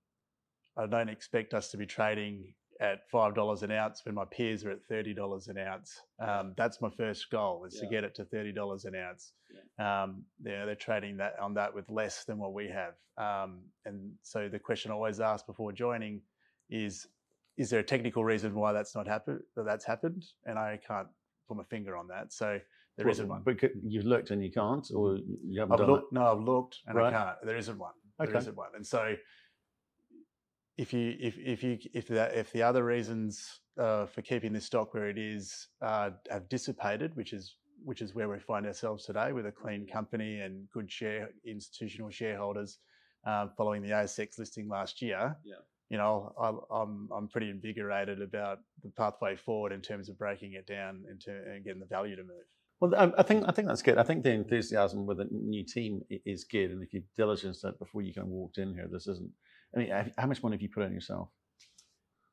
I 0.78 0.86
don't 0.88 1.10
expect 1.10 1.54
us 1.54 1.72
to 1.72 1.78
be 1.78 1.86
trading 1.86 2.54
at 2.80 3.10
five 3.12 3.36
dollars 3.36 3.64
an 3.64 3.72
ounce 3.72 4.06
when 4.06 4.16
my 4.16 4.24
peers 4.26 4.64
are 4.64 4.72
at 4.72 4.86
thirty 4.88 5.14
dollars 5.14 5.48
an 5.50 5.58
ounce. 5.58 6.00
Um, 6.20 6.54
that's 6.56 6.80
my 6.80 6.90
first 6.90 7.30
goal 7.30 7.66
is 7.66 7.74
to 7.74 7.86
get 7.88 8.04
it 8.06 8.16
to 8.16 8.24
thirty 8.26 8.54
dollars 8.54 8.86
an 8.86 8.96
ounce. 8.96 9.34
Um, 9.80 10.24
they're, 10.40 10.66
they're 10.66 10.76
trading 10.76 11.18
that 11.18 11.40
on 11.40 11.54
that 11.56 11.74
with 11.74 11.90
less 11.90 12.26
than 12.26 12.38
what 12.38 12.54
we 12.54 12.68
have. 12.68 12.96
Um, 13.18 13.60
and 13.86 14.12
so 14.22 14.50
the 14.50 14.60
question 14.60 14.92
I 14.92 14.94
always 14.94 15.20
ask 15.20 15.46
before 15.46 15.72
joining 15.72 16.22
is, 16.70 17.08
is 17.58 17.70
there 17.70 17.80
a 17.80 17.84
technical 17.84 18.24
reason 18.24 18.54
why 18.56 18.74
that's 18.74 18.96
not 18.96 19.08
happened? 19.08 19.42
That 19.56 19.66
that's 19.66 19.86
happened, 19.86 20.26
and 20.46 20.58
I 20.60 20.80
can't 20.86 21.08
put 21.48 21.58
my 21.58 21.64
finger 21.64 21.98
on 21.98 22.08
that. 22.08 22.32
So 22.32 22.60
there 22.98 23.08
Well, 23.08 23.16
not 23.16 23.28
one. 23.28 23.42
But 23.44 23.72
you've 23.86 24.06
looked 24.06 24.32
and 24.32 24.44
you 24.44 24.52
can't, 24.52 24.86
or 24.94 25.18
you 25.46 25.62
haven't 25.62 25.74
I've 25.74 25.80
done 25.80 25.90
looked. 25.90 26.14
No, 26.14 26.32
I've 26.32 26.42
looked 26.42 26.80
and 26.86 26.98
Right. 26.98 27.14
I 27.14 27.18
can't. 27.18 27.38
There 27.44 27.58
isn't 27.58 27.78
one. 27.78 27.94
Okay. 28.20 28.32
There 28.32 28.40
isn't 28.40 28.56
one. 28.56 28.70
And 28.76 28.86
so, 28.86 29.16
if 30.78 30.94
you 30.94 31.16
if 31.20 31.38
if 31.38 31.64
you 31.64 31.78
if 31.94 32.08
that 32.10 32.36
if 32.36 32.52
the 32.52 32.62
other 32.62 32.84
reasons 32.84 33.62
uh, 33.78 34.06
for 34.06 34.22
keeping 34.22 34.52
this 34.52 34.66
stock 34.66 34.94
where 34.94 35.10
it 35.10 35.18
is 35.18 35.68
uh, 35.82 36.12
have 36.30 36.50
dissipated, 36.50 37.16
which 37.16 37.32
is 37.32 37.56
which 37.84 38.02
is 38.02 38.14
where 38.14 38.30
we 38.30 38.40
find 38.40 38.66
ourselves 38.66 39.06
today 39.06 39.32
with 39.32 39.46
a 39.46 39.52
clean 39.52 39.88
company 39.88 40.40
and 40.42 40.70
good 40.72 40.92
share 40.92 41.30
institutional 41.46 42.10
shareholders 42.10 42.80
um, 43.26 43.52
following 43.58 43.82
the 43.82 43.90
ASX 43.90 44.38
listing 44.38 44.68
last 44.68 45.02
year. 45.02 45.36
Yeah. 45.44 45.56
You 45.90 45.98
know, 45.98 46.34
I, 46.40 46.82
I'm 46.82 47.10
I'm 47.16 47.28
pretty 47.28 47.50
invigorated 47.50 48.22
about 48.22 48.60
the 48.84 48.92
pathway 48.92 49.36
forward 49.36 49.72
in 49.72 49.82
terms 49.82 50.08
of 50.08 50.18
breaking 50.18 50.54
it 50.54 50.68
down 50.68 51.04
into 51.10 51.32
and 51.32 51.64
getting 51.64 51.80
the 51.80 51.88
value 51.88 52.16
to 52.16 52.22
move. 52.22 52.46
Well, 52.80 52.96
I, 52.96 53.12
I 53.20 53.24
think 53.24 53.46
I 53.48 53.52
think 53.52 53.68
that's 53.68 53.82
good. 53.82 53.98
I 53.98 54.04
think 54.04 54.24
the 54.24 54.32
enthusiasm 54.32 55.08
with 55.08 55.20
a 55.20 55.28
new 55.32 55.66
team 55.66 56.02
is 56.10 56.44
good, 56.44 56.70
and 56.70 56.84
if 56.84 56.94
you 56.94 57.02
diligence 57.18 57.62
that 57.62 57.80
before 57.80 58.04
you 58.04 58.14
kind 58.14 58.28
of 58.28 58.32
walked 58.32 58.60
in 58.60 58.74
here, 58.74 58.88
this 58.92 59.08
isn't. 59.08 59.32
I 59.76 59.80
mean, 59.80 60.12
how 60.18 60.28
much 60.28 60.42
money 60.44 60.56
have 60.56 60.62
you 60.62 60.70
put 60.70 60.84
in 60.84 60.94
yourself? 60.94 61.30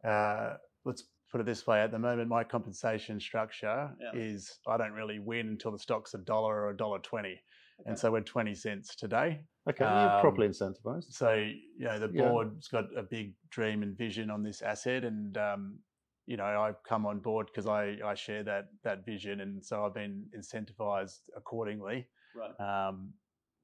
uh, 0.06 0.54
let's 0.84 1.04
put 1.30 1.40
it 1.40 1.46
this 1.46 1.66
way 1.66 1.80
at 1.80 1.90
the 1.90 1.98
moment 1.98 2.28
my 2.28 2.44
compensation 2.44 3.18
structure 3.20 3.90
Yeah. 4.00 4.10
is 4.14 4.58
i 4.66 4.76
don't 4.76 4.92
really 4.92 5.18
win 5.18 5.48
until 5.48 5.72
the 5.72 5.78
stock's 5.78 6.14
a 6.14 6.18
dollar 6.18 6.54
or 6.62 6.70
a 6.70 6.76
dollar 6.76 6.98
20 7.00 7.40
Okay. 7.80 7.88
and 7.90 7.98
so 7.98 8.10
we're 8.12 8.20
20 8.22 8.54
cents 8.54 8.94
today 8.96 9.40
Okay, 9.68 9.84
you're 9.84 10.10
Um, 10.10 10.20
properly 10.20 10.48
incentivized. 10.48 11.12
so 11.12 11.32
you 11.34 11.84
know 11.86 11.98
the 11.98 12.08
Yeah. 12.08 12.22
board's 12.22 12.68
got 12.68 12.84
a 12.96 13.02
big 13.02 13.34
dream 13.50 13.82
and 13.82 13.96
vision 13.98 14.30
on 14.30 14.42
this 14.42 14.62
asset 14.62 15.04
and 15.04 15.36
um, 15.36 15.80
you 16.26 16.36
know 16.36 16.44
i've 16.44 16.82
come 16.84 17.04
on 17.06 17.20
board 17.20 17.46
because 17.46 17.66
I, 17.66 17.98
I 18.04 18.14
share 18.14 18.42
that 18.44 18.66
that 18.84 19.04
vision 19.04 19.40
and 19.40 19.64
so 19.64 19.84
i've 19.84 19.94
been 19.94 20.28
incentivized 20.36 21.20
accordingly 21.36 22.08
Right. 22.34 22.54
um, 22.60 23.12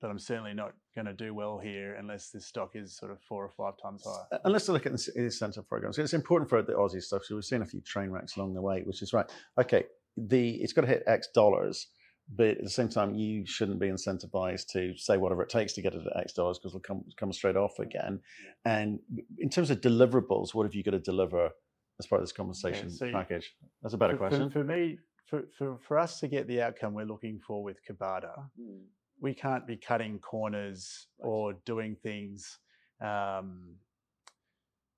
but 0.03 0.11
i'm 0.11 0.19
certainly 0.19 0.53
not 0.53 0.73
going 0.95 1.07
to 1.07 1.15
do 1.15 1.33
well 1.33 1.59
here 1.59 1.95
unless 1.95 2.31
this 2.31 2.47
stock 2.47 2.73
is 2.75 2.97
sort 2.97 3.11
of 3.11 3.19
four 3.23 3.45
or 3.45 3.49
five 3.49 3.75
times 3.83 4.05
higher 4.05 4.41
And 4.45 4.53
let's 4.53 4.69
look 4.69 4.87
at 4.87 4.93
the 4.93 5.13
incentive 5.17 5.69
programs. 5.69 5.99
It's 5.99 6.13
important 6.13 6.51
for 6.51 6.63
the 6.63 6.73
Aussie 6.73 7.03
stuff. 7.03 7.25
So 7.25 7.35
we've 7.35 7.45
seen 7.45 7.63
a 7.63 7.67
few 7.67 7.81
train 7.81 8.11
wrecks 8.11 8.37
along 8.37 8.55
the 8.55 8.63
way, 8.63 8.83
which 8.85 9.03
is 9.03 9.13
right. 9.13 9.27
Okay, 9.59 9.85
the 10.17 10.57
it's 10.57 10.73
got 10.73 10.83
to 10.83 10.87
hit 10.87 11.03
X 11.07 11.29
dollars, 11.35 11.89
but 12.35 12.59
at 12.59 12.63
the 12.63 12.71
same 12.71 12.89
time, 12.89 13.15
you 13.15 13.47
shouldn't 13.47 13.81
be 13.81 13.89
incentivized 13.89 14.69
to 14.73 14.97
say 14.97 15.17
whatever 15.17 15.43
it 15.43 15.49
takes 15.49 15.73
to 15.75 15.83
get 15.83 15.95
it 15.95 16.03
at 16.07 16.21
X 16.21 16.33
dollars 16.35 16.59
because 16.59 16.73
it'll 16.73 16.81
come 16.81 17.05
come 17.17 17.33
straight 17.33 17.57
off 17.57 17.79
again. 17.79 18.21
And 18.65 18.99
in 19.39 19.49
terms 19.49 19.71
of 19.71 19.81
deliverables, 19.81 20.55
what 20.55 20.65
have 20.65 20.75
you 20.75 20.83
got 20.83 20.93
to 20.93 21.01
deliver 21.01 21.51
as 21.99 22.07
part 22.07 22.21
of 22.21 22.27
this 22.27 22.33
compensation 22.33 22.91
so 22.91 23.11
package? 23.11 23.55
That's 23.83 23.95
a 23.95 23.99
better 23.99 24.15
for, 24.15 24.25
for- 24.25 24.29
question. 24.29 24.51
For, 24.51 24.65
me, 24.65 24.99
for, 25.27 25.43
for, 25.57 25.79
for 25.87 25.99
us 25.99 26.21
to 26.21 26.29
get 26.29 26.47
the 26.47 26.61
outcome 26.63 26.95
we're 26.95 27.07
looking 27.07 27.41
for 27.47 27.63
with 27.63 27.79
Kobada, 27.89 28.35
mm. 28.61 28.83
We 29.23 29.33
can't 29.33 29.67
be 29.67 29.77
cutting 29.77 30.19
corners 30.19 31.07
Right. 31.19 31.29
or 31.31 31.53
doing 31.65 31.97
things. 32.03 32.59
Um, 33.01 33.77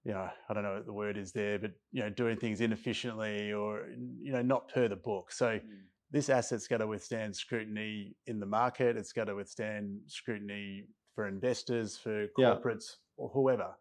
you 0.02 0.12
know, 0.12 0.28
I 0.48 0.54
don't 0.54 0.62
know 0.62 0.74
what 0.74 0.86
the 0.86 0.92
word 0.92 1.16
is 1.16 1.32
there, 1.32 1.58
but 1.58 1.72
you 1.92 2.02
know, 2.02 2.10
doing 2.10 2.36
things 2.38 2.60
inefficiently 2.60 3.52
or 3.52 3.86
you 4.20 4.32
know, 4.32 4.42
not 4.42 4.68
per 4.68 4.88
the 4.88 4.96
book. 4.96 5.30
So 5.30 5.60
this 6.10 6.28
asset's 6.28 6.66
got 6.68 6.78
to 6.78 6.86
withstand 6.86 7.36
scrutiny 7.36 8.16
in 8.26 8.40
the 8.40 8.46
market. 8.46 8.96
It's 8.96 9.12
got 9.12 9.24
to 9.24 9.34
withstand 9.34 10.00
scrutiny 10.06 10.84
for 11.14 11.28
investors, 11.28 11.96
for 11.96 12.26
Yeah. 12.36 12.54
corporates, 12.54 12.96
or 13.16 13.28
whoever. 13.28 13.74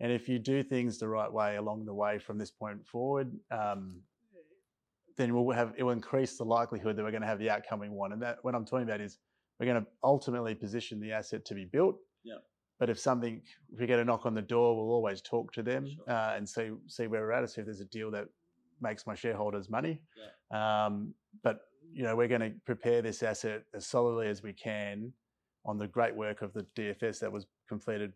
And 0.00 0.12
if 0.12 0.28
you 0.28 0.38
do 0.38 0.62
things 0.62 0.98
the 0.98 1.08
right 1.08 1.32
way 1.32 1.56
along 1.56 1.86
the 1.86 1.94
way 1.94 2.18
from 2.18 2.38
this 2.38 2.50
point 2.50 2.86
forward, 2.86 3.32
um, 3.50 4.02
then 5.16 5.34
we'll 5.34 5.56
have 5.56 5.72
it 5.78 5.82
will 5.82 5.92
increase 5.92 6.36
the 6.36 6.44
likelihood 6.44 6.96
that 6.96 7.02
we're 7.02 7.10
going 7.10 7.22
to 7.22 7.26
have 7.28 7.38
the 7.38 7.48
outcome 7.50 7.80
we 7.80 7.88
want. 7.88 8.12
And 8.12 8.22
that 8.22 8.38
what 8.42 8.54
I'm 8.54 8.66
talking 8.66 8.86
about 8.86 9.00
is 9.00 9.18
we're 9.58 9.66
going 9.66 9.82
to 9.82 9.88
ultimately 10.02 10.54
position 10.54 11.00
the 11.00 11.12
asset 11.12 11.44
to 11.46 11.54
be 11.54 11.64
built. 11.64 11.96
Yeah. 12.24 12.34
But 12.78 12.90
if 12.90 12.98
something, 12.98 13.40
if 13.72 13.80
we 13.80 13.86
get 13.86 13.98
a 13.98 14.04
knock 14.04 14.26
on 14.26 14.34
the 14.34 14.42
door, 14.42 14.76
we'll 14.76 14.94
always 14.94 15.22
talk 15.22 15.52
to 15.54 15.62
them 15.62 15.86
Sure. 15.88 16.10
uh, 16.10 16.36
and 16.36 16.46
see 16.48 16.70
see 16.86 17.06
where 17.06 17.22
we're 17.22 17.32
at. 17.32 17.48
See 17.48 17.60
if 17.62 17.66
there's 17.66 17.80
a 17.80 17.86
deal 17.86 18.10
that 18.10 18.28
makes 18.82 19.06
my 19.06 19.14
shareholders 19.14 19.70
money. 19.70 20.02
Um, 20.84 21.14
but 21.42 21.60
you 21.92 22.02
know, 22.02 22.14
we're 22.16 22.28
going 22.28 22.42
to 22.42 22.52
prepare 22.66 23.00
this 23.00 23.22
asset 23.22 23.62
as 23.74 23.86
solidly 23.86 24.28
as 24.28 24.42
we 24.42 24.52
can 24.52 25.12
on 25.64 25.78
the 25.78 25.86
great 25.86 26.14
work 26.14 26.42
of 26.42 26.52
the 26.52 26.66
DFS 26.76 27.18
that 27.20 27.32
was 27.32 27.46
completed, 27.68 28.12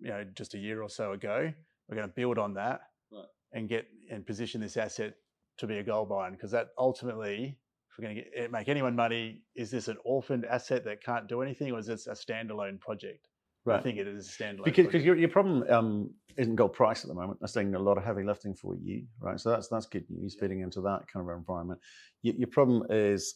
you 0.00 0.08
know, 0.08 0.24
just 0.34 0.54
a 0.54 0.58
year 0.58 0.82
or 0.82 0.88
so 0.88 1.12
ago. 1.12 1.52
We're 1.88 1.96
going 1.96 2.08
to 2.08 2.14
build 2.14 2.38
on 2.38 2.54
that 2.54 2.80
Right. 3.12 3.26
and 3.52 3.68
get 3.68 3.86
and 4.10 4.26
position 4.26 4.60
this 4.60 4.76
asset 4.78 5.14
to 5.58 5.66
be 5.66 5.78
a 5.78 5.82
gold 5.82 6.08
mine 6.08 6.32
because 6.32 6.50
that 6.52 6.68
ultimately, 6.78 7.58
we're 7.98 8.04
going 8.04 8.16
to 8.16 8.44
eh, 8.44 8.48
make 8.50 8.68
anyone 8.68 8.94
money, 8.94 9.42
is 9.56 9.70
this 9.70 9.88
an 9.88 9.96
orphaned 10.04 10.44
asset 10.44 10.84
that 10.84 11.02
can't 11.02 11.28
do 11.28 11.42
anything, 11.42 11.72
or 11.72 11.78
is 11.78 11.86
this 11.86 12.06
a 12.06 12.12
standalone 12.12 12.78
project? 12.78 13.28
I 13.66 13.72
Right. 13.72 13.82
think 13.82 13.98
it 13.98 14.06
is 14.06 14.28
a 14.28 14.42
standalone. 14.42 14.64
Because, 14.64 15.04
your, 15.04 15.16
your 15.16 15.28
problem 15.28 15.64
um, 15.68 16.10
isn't 16.36 16.56
gold 16.56 16.72
price 16.72 17.04
at 17.04 17.08
the 17.08 17.14
moment. 17.14 17.38
That's 17.40 17.52
doing 17.52 17.74
a 17.74 17.78
lot 17.78 17.98
of 17.98 18.04
heavy 18.04 18.22
lifting 18.22 18.54
for 18.54 18.74
you, 18.76 19.04
right? 19.20 19.38
So 19.38 19.50
that's 19.50 19.68
that's 19.68 19.84
good 19.84 20.04
news 20.08 20.36
feeding 20.38 20.60
into 20.60 20.80
that 20.82 21.02
kind 21.12 21.28
of 21.28 21.36
environment. 21.36 21.80
Your, 22.22 22.34
your 22.36 22.48
problem 22.48 22.84
is 22.88 23.34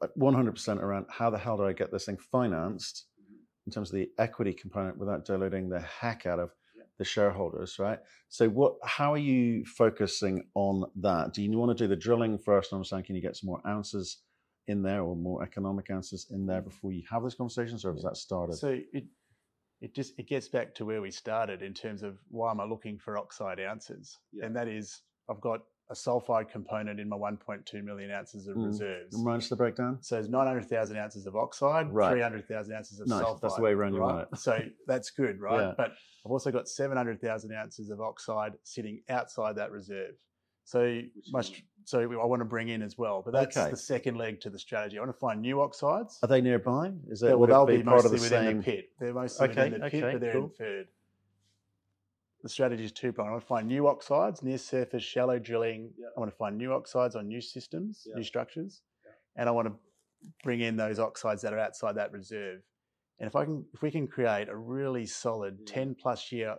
uh, 0.00 0.08
100% 0.18 0.80
around 0.80 1.06
how 1.10 1.30
the 1.30 1.38
hell 1.38 1.56
do 1.56 1.64
I 1.64 1.72
get 1.72 1.90
this 1.90 2.04
thing 2.04 2.18
financed 2.30 3.06
in 3.66 3.72
terms 3.72 3.90
of 3.90 3.96
the 3.96 4.08
equity 4.18 4.52
component 4.52 4.98
without 4.98 5.24
diluting 5.24 5.68
the 5.68 5.80
heck 5.80 6.26
out 6.26 6.38
of 6.38 6.50
the 6.98 7.04
shareholders, 7.04 7.78
right? 7.78 7.98
So 8.28 8.48
what? 8.48 8.76
How 8.84 9.12
are 9.12 9.18
you 9.18 9.64
focusing 9.64 10.44
on 10.54 10.84
that? 10.96 11.32
Do 11.32 11.42
you 11.42 11.50
want 11.58 11.76
to 11.76 11.84
do 11.84 11.88
the 11.88 11.96
drilling 11.96 12.38
first? 12.38 12.72
And 12.72 12.78
understand? 12.78 13.04
Can 13.04 13.16
you 13.16 13.22
get 13.22 13.36
some 13.36 13.48
more 13.48 13.60
ounces 13.66 14.18
in 14.66 14.82
there 14.82 15.02
or 15.02 15.16
more 15.16 15.42
economic 15.42 15.90
ounces 15.90 16.26
in 16.30 16.46
there 16.46 16.62
mm. 16.62 16.64
before 16.64 16.92
you 16.92 17.02
have 17.10 17.22
those 17.22 17.34
conversations, 17.34 17.84
or 17.84 17.92
has 17.92 18.02
that 18.02 18.16
started? 18.16 18.56
So 18.56 18.78
it 18.92 19.04
it 19.80 19.94
just 19.94 20.18
it 20.18 20.28
gets 20.28 20.48
back 20.48 20.74
to 20.76 20.84
where 20.84 21.02
we 21.02 21.10
started 21.10 21.62
in 21.62 21.74
terms 21.74 22.02
of 22.02 22.18
why 22.28 22.50
am 22.50 22.60
I 22.60 22.64
looking 22.64 22.98
for 22.98 23.18
oxide 23.18 23.60
ounces, 23.60 24.18
Yeah. 24.32 24.46
and 24.46 24.56
that 24.56 24.68
is 24.68 25.02
I've 25.28 25.40
got 25.40 25.60
a 25.90 25.94
sulfide 25.94 26.48
component 26.50 26.98
in 26.98 27.08
my 27.08 27.16
1.2 27.16 27.82
million 27.84 28.10
ounces 28.10 28.46
of 28.46 28.56
Mm. 28.56 28.66
reserves. 28.66 29.16
Remind 29.18 29.42
us 29.42 29.48
the 29.50 29.56
breakdown. 29.56 29.98
So 30.02 30.18
it's 30.18 30.28
900,000 30.28 30.96
ounces 30.96 31.26
of 31.26 31.36
oxide, 31.36 31.92
Right. 31.92 32.10
300,000 32.12 32.74
ounces 32.74 33.00
of 33.00 33.06
Nice. 33.08 33.22
sulfide. 33.22 33.40
That's 33.40 33.56
the 33.56 33.62
way 33.62 33.72
around 33.72 33.94
you 33.94 34.00
want 34.00 34.28
it. 34.32 34.38
So 34.38 34.58
that's 34.86 35.10
good, 35.10 35.40
right? 35.40 35.60
Yeah. 35.60 35.74
But 35.76 35.90
I've 36.24 36.32
also 36.32 36.50
got 36.50 36.68
700,000 36.68 37.52
ounces 37.52 37.90
of 37.90 38.00
oxide 38.00 38.54
sitting 38.62 39.02
outside 39.10 39.56
that 39.56 39.72
reserve. 39.72 40.14
So 40.64 41.02
my, 41.30 41.40
is- 41.40 41.46
str- 41.46 41.60
so 41.84 42.00
I 42.00 42.24
want 42.24 42.40
to 42.40 42.46
bring 42.46 42.70
in 42.70 42.80
as 42.80 42.96
well, 42.96 43.20
but 43.22 43.32
that's 43.34 43.54
Okay. 43.54 43.70
the 43.70 43.76
second 43.76 44.16
leg 44.16 44.40
to 44.40 44.48
the 44.48 44.58
strategy. 44.58 44.96
I 44.96 45.02
want 45.02 45.12
to 45.12 45.18
find 45.18 45.42
new 45.42 45.60
oxides. 45.60 46.18
Are 46.22 46.26
they 46.28 46.40
nearby? 46.40 46.94
Is 47.08 47.22
it 47.22 47.26
Yeah, 47.28 47.34
well, 47.34 47.46
they'll 47.46 47.66
be, 47.66 47.76
be, 47.76 47.82
part 47.82 48.06
of 48.06 48.12
mostly 48.12 48.18
the 48.20 48.22
within 48.36 48.44
same? 48.46 48.56
the 48.58 48.62
pit. 48.64 48.90
They're 48.98 49.12
mostly 49.12 49.48
Okay, 49.50 49.64
within 49.64 49.80
the 49.82 49.90
pit, 49.90 50.02
okay, 50.02 50.12
but 50.14 50.20
they're 50.22 50.32
cool. 50.32 50.44
inferred. 50.44 50.88
The 52.44 52.50
strategy 52.50 52.84
is 52.84 52.92
two 52.92 53.10
pronged. 53.10 53.30
I 53.30 53.32
want 53.32 53.42
to 53.42 53.46
find 53.48 53.66
new 53.66 53.88
oxides, 53.88 54.42
near 54.42 54.58
surface, 54.58 55.02
shallow 55.02 55.38
drilling. 55.38 55.90
Yeah. 55.96 56.08
I 56.14 56.20
want 56.20 56.30
to 56.30 56.36
find 56.36 56.58
new 56.58 56.74
oxides 56.74 57.16
on 57.16 57.26
new 57.26 57.40
systems, 57.40 58.02
Yeah. 58.06 58.16
new 58.16 58.22
structures, 58.22 58.82
and 59.34 59.48
I 59.48 59.52
want 59.52 59.66
to 59.68 59.74
bring 60.42 60.60
in 60.60 60.76
those 60.76 60.98
oxides 60.98 61.40
that 61.40 61.54
are 61.54 61.58
outside 61.58 61.94
that 61.96 62.12
reserve. 62.12 62.60
And 63.18 63.26
if 63.26 63.34
I 63.34 63.46
can, 63.46 63.64
if 63.72 63.80
we 63.80 63.90
can 63.90 64.06
create 64.06 64.50
a 64.50 64.56
really 64.56 65.06
solid 65.06 65.66
ten 65.66 65.94
plus 65.94 66.30
year, 66.32 66.56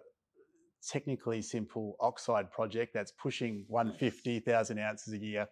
technically 0.91 1.43
simple 1.43 1.95
oxide 1.99 2.49
project 2.49 2.91
that's 2.95 3.11
pushing 3.11 3.63
one 3.67 3.93
fifty 3.93 4.39
thousand 4.39 4.79
ounces 4.79 5.13
a 5.13 5.19
year, 5.19 5.47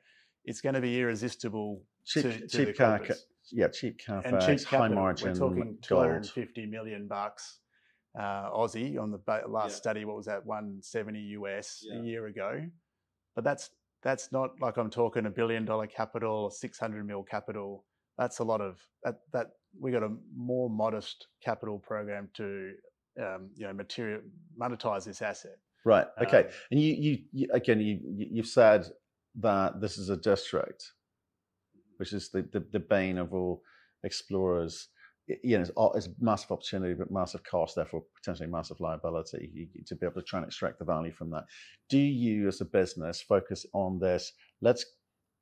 it's 0.46 0.62
going 0.62 0.74
to 0.74 0.82
be 0.82 1.00
irresistible 1.00 1.84
Cheap, 2.06 2.24
to, 2.24 2.40
to 2.48 2.66
cheap 2.66 2.78
car, 2.78 3.02
yeah, 3.52 3.68
cheap 3.68 4.00
capex, 4.00 4.26
and 4.26 4.42
cheap 4.42 4.68
high 4.68 4.78
capital. 4.78 4.96
margin, 4.96 5.28
We're 5.30 5.36
talking 5.36 5.64
gold. 5.66 5.84
250 5.84 6.66
million 6.66 7.08
bucks 7.08 7.60
uh, 8.18 8.50
Aussie 8.52 9.00
on 9.00 9.12
the 9.12 9.20
last 9.48 9.72
Yeah. 9.72 9.76
study. 9.78 10.06
What 10.06 10.16
was 10.16 10.26
that? 10.28 10.46
170 10.46 11.20
US 11.38 11.84
Yeah. 11.86 12.00
a 12.00 12.04
year 12.04 12.28
ago. 12.28 12.66
But 13.36 13.44
that's 13.44 13.70
that's 14.04 14.32
not 14.32 14.60
like 14.60 14.78
I'm 14.78 14.90
talking 14.90 15.26
a 15.26 15.30
billion 15.30 15.66
dollar 15.66 15.88
capital 15.88 16.32
or 16.46 16.52
600 16.52 17.06
mil 17.08 17.24
capital. 17.24 17.86
That's 18.18 18.40
a 18.40 18.44
lot 18.44 18.62
of 18.62 18.80
that. 19.04 19.16
That 19.32 19.48
we 19.80 19.92
got 19.92 20.04
a 20.04 20.16
more 20.36 20.70
modest 20.70 21.28
capital 21.44 21.80
program 21.80 22.30
to 22.36 22.74
um, 23.20 23.50
you 23.56 23.66
know 23.66 23.74
material 23.74 24.22
monetize 24.60 25.06
this 25.06 25.22
asset. 25.22 25.58
Right. 25.86 26.08
Okay. 26.22 26.44
Um, 26.46 26.50
and 26.72 26.80
you, 26.80 26.94
you, 26.94 27.18
you 27.32 27.48
again, 27.52 27.80
you, 27.80 28.00
you- 28.04 28.28
you've 28.32 28.48
said 28.48 28.86
that 29.36 29.82
this 29.82 29.98
is 29.98 30.10
a 30.10 30.16
district, 30.18 30.92
which 31.98 32.14
is 32.14 32.30
the, 32.30 32.44
the, 32.54 32.60
the 32.72 32.80
bane 32.80 33.18
of 33.18 33.34
all 33.34 33.64
explorers. 34.04 34.90
You 35.28 35.58
know, 35.58 35.62
it's, 35.62 35.72
it's 35.96 36.10
massive 36.20 36.52
opportunity, 36.52 36.94
but 36.96 37.10
massive 37.12 37.44
cost, 37.44 37.76
therefore 37.76 38.04
potentially 38.16 38.50
massive 38.50 38.80
liability 38.82 39.70
to 39.86 39.96
be 39.96 40.06
able 40.06 40.22
to 40.22 40.28
try 40.28 40.40
and 40.40 40.48
extract 40.48 40.80
the 40.80 40.86
value 40.86 41.14
from 41.14 41.30
that. 41.30 41.46
Do 41.90 41.98
you, 41.98 42.48
as 42.48 42.60
a 42.60 42.66
business, 42.66 43.22
focus 43.22 43.66
on 43.74 44.00
this? 44.00 44.34
Let's 44.62 44.86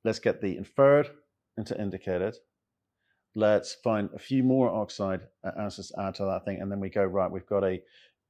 let's 0.03 0.19
get 0.19 0.41
the 0.41 0.57
inferred 0.57 1.09
into 1.57 1.79
indicated. 1.81 2.35
let's 3.35 3.75
find 3.83 4.09
a 4.15 4.19
few 4.19 4.43
more 4.43 4.69
oxide 4.69 5.21
uh, 5.43 5.51
ounces 5.59 5.89
to 5.89 6.01
add 6.01 6.15
to 6.15 6.25
that 6.25 6.45
thing, 6.45 6.61
and 6.61 6.71
then 6.71 6.79
we 6.79 6.89
go 6.89 7.03
right. 7.03 7.31
We've 7.31 7.45
got 7.45 7.63
a 7.63 7.81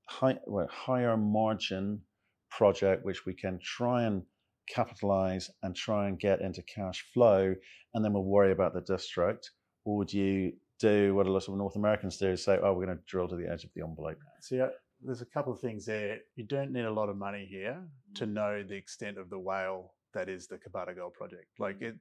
high, 0.07 0.37
well, 0.45 0.67
higher 0.69 1.17
margin 1.17 2.01
project 2.49 3.05
which 3.05 3.25
we 3.25 3.33
can 3.33 3.59
try 3.63 4.03
and 4.03 4.23
capitalize 4.67 5.49
and 5.63 5.75
try 5.75 6.07
and 6.07 6.19
get 6.19 6.41
into 6.41 6.61
cash 6.63 7.05
flow, 7.13 7.55
and 7.93 8.05
then 8.05 8.13
we'll 8.13 8.23
worry 8.23 8.51
about 8.51 8.73
the 8.73 8.81
district. 8.81 9.51
Or 9.85 10.05
do 10.05 10.17
you 10.17 10.53
do 10.81 11.15
what 11.15 11.27
a 11.27 11.31
lot 11.31 11.47
of 11.47 11.55
North 11.55 11.75
Americans 11.75 12.17
do: 12.17 12.29
is 12.31 12.43
say, 12.43 12.57
"Oh, 12.61 12.73
we're 12.73 12.85
going 12.85 12.97
to 12.97 13.03
drill 13.05 13.27
to 13.29 13.35
the 13.35 13.49
edge 13.49 13.63
of 13.63 13.71
the 13.73 13.83
envelope." 13.83 14.17
See, 14.41 14.59
uh, 14.59 14.69
there's 15.01 15.21
a 15.21 15.25
couple 15.25 15.53
of 15.53 15.59
things 15.59 15.85
there. 15.85 16.19
You 16.35 16.45
don't 16.45 16.71
need 16.71 16.85
a 16.85 16.91
lot 16.91 17.09
of 17.09 17.17
money 17.17 17.45
here 17.45 17.77
to 18.15 18.25
Mm. 18.25 18.33
know 18.33 18.63
the 18.63 18.75
extent 18.75 19.17
of 19.17 19.29
the 19.29 19.39
whale 19.39 19.93
that 20.13 20.27
is 20.27 20.47
the 20.47 20.57
Kobada 20.57 20.95
Gold 20.95 21.13
Project. 21.13 21.47
Like 21.59 21.81
it, 21.81 21.95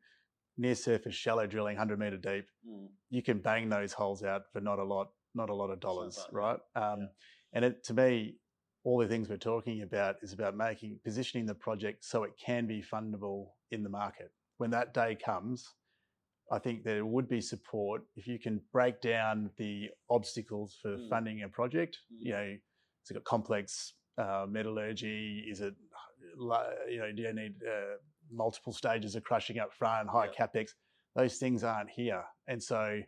near 0.56 0.74
surface, 0.74 1.14
shallow 1.14 1.46
drilling, 1.46 1.76
hundred 1.76 1.98
meter 1.98 2.16
deep, 2.16 2.46
you 3.08 3.22
can 3.22 3.38
bang 3.40 3.68
those 3.68 3.92
holes 3.92 4.22
out 4.22 4.42
for 4.52 4.60
not 4.60 4.78
a 4.78 4.84
lot, 4.84 5.08
not 5.34 5.50
a 5.50 5.54
lot 5.54 5.70
of 5.70 5.80
dollars, 5.80 6.16
bad, 6.16 6.34
right? 6.34 6.60
Um, 6.74 7.10
And 7.52 7.64
it, 7.64 7.82
to 7.84 7.94
me, 7.94 8.36
all 8.84 8.98
the 8.98 9.08
things 9.08 9.28
we're 9.28 9.36
talking 9.36 9.82
about 9.82 10.16
is 10.22 10.32
about 10.32 10.56
making 10.56 11.00
positioning 11.04 11.46
the 11.46 11.54
project 11.54 12.04
so 12.04 12.24
it 12.24 12.32
can 12.38 12.66
be 12.66 12.82
fundable 12.82 13.50
in 13.70 13.82
the 13.82 13.88
market. 13.88 14.30
When 14.58 14.70
that 14.70 14.94
day 14.94 15.16
comes, 15.16 15.68
I 16.50 16.58
think 16.58 16.82
there 16.82 17.04
would 17.06 17.28
be 17.28 17.40
support 17.40 18.02
if 18.16 18.26
you 18.26 18.38
can 18.38 18.60
break 18.72 19.00
down 19.00 19.50
the 19.56 19.90
obstacles 20.08 20.76
for 20.82 20.96
Mm. 20.96 21.08
funding 21.08 21.42
a 21.42 21.48
project. 21.48 21.98
Mm. 22.12 22.26
You 22.26 22.32
know, 22.32 22.56
it's 23.02 23.10
got 23.12 23.24
complex 23.24 23.94
uh, 24.18 24.46
metallurgy. 24.48 25.46
Is 25.48 25.60
it, 25.60 25.74
you 26.36 26.98
know, 26.98 27.12
do 27.12 27.22
you 27.22 27.32
need 27.32 27.54
uh, 27.62 27.96
multiple 28.30 28.72
stages 28.72 29.14
of 29.14 29.22
crushing 29.22 29.58
up 29.58 29.72
front, 29.72 30.08
high 30.08 30.26
Yeah. 30.26 30.32
capex? 30.46 30.74
Those 31.14 31.38
things 31.38 31.64
aren't 31.64 31.90
here, 31.90 32.24
and 32.46 32.62
so 32.62 33.02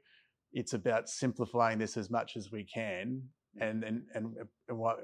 it's 0.53 0.75
about 0.75 1.09
simplifying 1.09 1.79
this 1.79 1.97
as 1.97 2.11
much 2.11 2.37
as 2.37 2.51
we 2.51 2.65
can. 2.65 3.29
And 3.61 3.85
and 3.85 4.07
and, 4.15 4.37
and 4.69 4.79
what, 4.79 4.99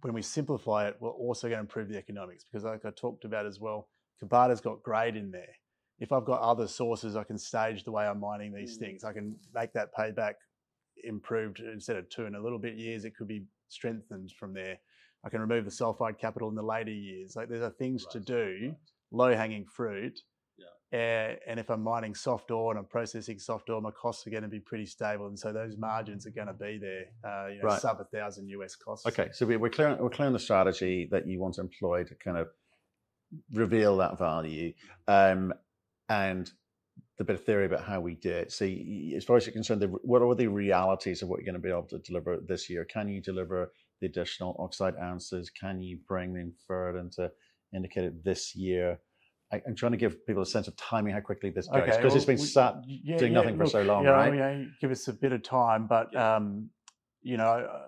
when 0.00 0.12
we 0.14 0.22
simplify 0.22 0.88
it, 0.88 0.96
we're 1.00 1.10
also 1.10 1.48
going 1.48 1.58
to 1.58 1.60
improve 1.60 1.88
the 1.88 1.98
economics 1.98 2.44
because, 2.44 2.64
like 2.64 2.84
I 2.84 2.90
talked 2.90 3.24
about 3.24 3.46
as 3.46 3.60
well, 3.60 3.88
Kobada's 4.22 4.60
got 4.60 4.82
grade 4.82 5.14
in 5.16 5.30
there. 5.30 5.54
If 6.02 6.10
I've 6.10 6.24
got 6.24 6.40
other 6.40 6.66
sources, 6.66 7.14
I 7.14 7.22
can 7.22 7.38
stage 7.38 7.84
the 7.84 7.92
way 7.92 8.04
I'm 8.04 8.18
mining 8.18 8.52
these 8.52 8.76
Mm. 8.76 8.80
things. 8.80 9.04
I 9.04 9.12
can 9.12 9.38
make 9.54 9.72
that 9.74 9.94
payback 9.94 10.34
improved 11.04 11.60
instead 11.60 11.94
of 11.96 12.08
two 12.08 12.26
and 12.26 12.34
a 12.34 12.40
little 12.42 12.58
bit 12.58 12.74
years. 12.74 13.04
It 13.04 13.12
could 13.16 13.28
be 13.28 13.46
strengthened 13.68 14.32
from 14.32 14.52
there. 14.52 14.78
I 15.24 15.28
can 15.30 15.40
remove 15.40 15.64
the 15.64 15.70
sulfide 15.70 16.18
capital 16.18 16.48
in 16.48 16.56
the 16.56 16.62
later 16.62 16.90
years. 16.90 17.36
Like 17.36 17.48
there 17.48 17.62
are 17.62 17.70
things 17.70 18.04
to 18.06 18.18
do, 18.18 18.58
right. 18.70 18.76
low 19.12 19.32
hanging 19.36 19.64
fruit. 19.64 20.18
Yeah. 20.58 20.66
Uh, 20.92 21.36
and 21.46 21.60
if 21.60 21.70
I'm 21.70 21.82
mining 21.84 22.16
soft 22.16 22.50
ore 22.50 22.72
and 22.72 22.78
I'm 22.80 22.84
processing 22.86 23.38
soft 23.38 23.70
ore, 23.70 23.80
my 23.80 23.92
costs 23.92 24.26
are 24.26 24.30
going 24.30 24.42
to 24.42 24.48
be 24.48 24.58
pretty 24.58 24.86
stable, 24.86 25.28
and 25.28 25.38
so 25.38 25.52
those 25.52 25.76
margins 25.76 26.26
are 26.26 26.32
going 26.32 26.48
to 26.48 26.52
be 26.52 26.78
there. 26.78 27.04
Uh, 27.24 27.46
you 27.46 27.58
know, 27.58 27.68
Right. 27.68 27.80
sub 27.80 28.00
a 28.00 28.04
thousand 28.06 28.48
US 28.48 28.74
costs. 28.74 29.06
Okay, 29.06 29.30
so 29.30 29.46
we- 29.46 29.56
we're 29.56 29.70
clear. 29.70 29.94
We're 30.02 30.10
clear 30.10 30.26
on 30.26 30.32
the 30.32 30.40
strategy 30.40 31.06
that 31.12 31.28
you 31.28 31.38
want 31.38 31.54
to 31.54 31.60
employ 31.60 32.02
to 32.02 32.14
kind 32.16 32.36
of 32.38 32.48
reveal 33.52 33.96
that 33.98 34.18
value, 34.18 34.74
um, 35.06 35.54
and 36.08 36.50
the 37.18 37.24
bit 37.24 37.36
of 37.36 37.44
theory 37.44 37.66
about 37.66 37.84
how 37.84 38.00
we 38.00 38.14
do 38.14 38.30
it. 38.30 38.52
So, 38.52 38.64
as 38.64 39.24
far 39.24 39.36
as 39.36 39.46
you're 39.46 39.52
concerned, 39.52 39.80
the, 39.82 39.88
what 39.88 40.22
are 40.22 40.34
the 40.34 40.48
realities 40.48 41.22
of 41.22 41.28
what 41.28 41.38
you're 41.38 41.46
going 41.46 41.54
to 41.54 41.60
be 41.60 41.70
able 41.70 41.88
to 41.88 41.98
deliver 41.98 42.38
this 42.46 42.68
year? 42.68 42.84
Can 42.84 43.08
you 43.08 43.20
deliver 43.20 43.72
the 44.00 44.06
additional 44.06 44.56
oxide 44.58 44.94
ounces? 45.00 45.50
Can 45.50 45.80
you 45.80 45.98
bring 46.08 46.34
the 46.34 46.40
inferred 46.40 46.96
into 46.96 47.30
indicated 47.74 48.24
this 48.24 48.54
year? 48.54 48.98
I, 49.52 49.60
I'm 49.66 49.76
trying 49.76 49.92
to 49.92 49.98
give 49.98 50.26
people 50.26 50.42
a 50.42 50.46
sense 50.46 50.68
of 50.68 50.76
timing, 50.76 51.12
how 51.12 51.20
quickly 51.20 51.50
this 51.50 51.68
goes, 51.68 51.84
because 51.84 52.02
well, 52.02 52.16
it's 52.16 52.24
been 52.24 52.36
we- 52.36 52.46
sat 52.46 52.76
yeah, 52.86 53.18
doing 53.18 53.32
yeah, 53.32 53.40
nothing 53.40 53.58
for 53.58 53.66
so 53.66 53.82
long, 53.82 54.04
know, 54.04 54.12
right? 54.12 54.32
you 54.32 54.38
know, 54.38 54.66
give 54.80 54.90
us 54.90 55.06
a 55.08 55.12
bit 55.12 55.32
of 55.32 55.42
time, 55.42 55.86
but 55.86 56.14
um, 56.16 56.70
you 57.22 57.36
know, 57.36 57.44
uh, 57.44 57.78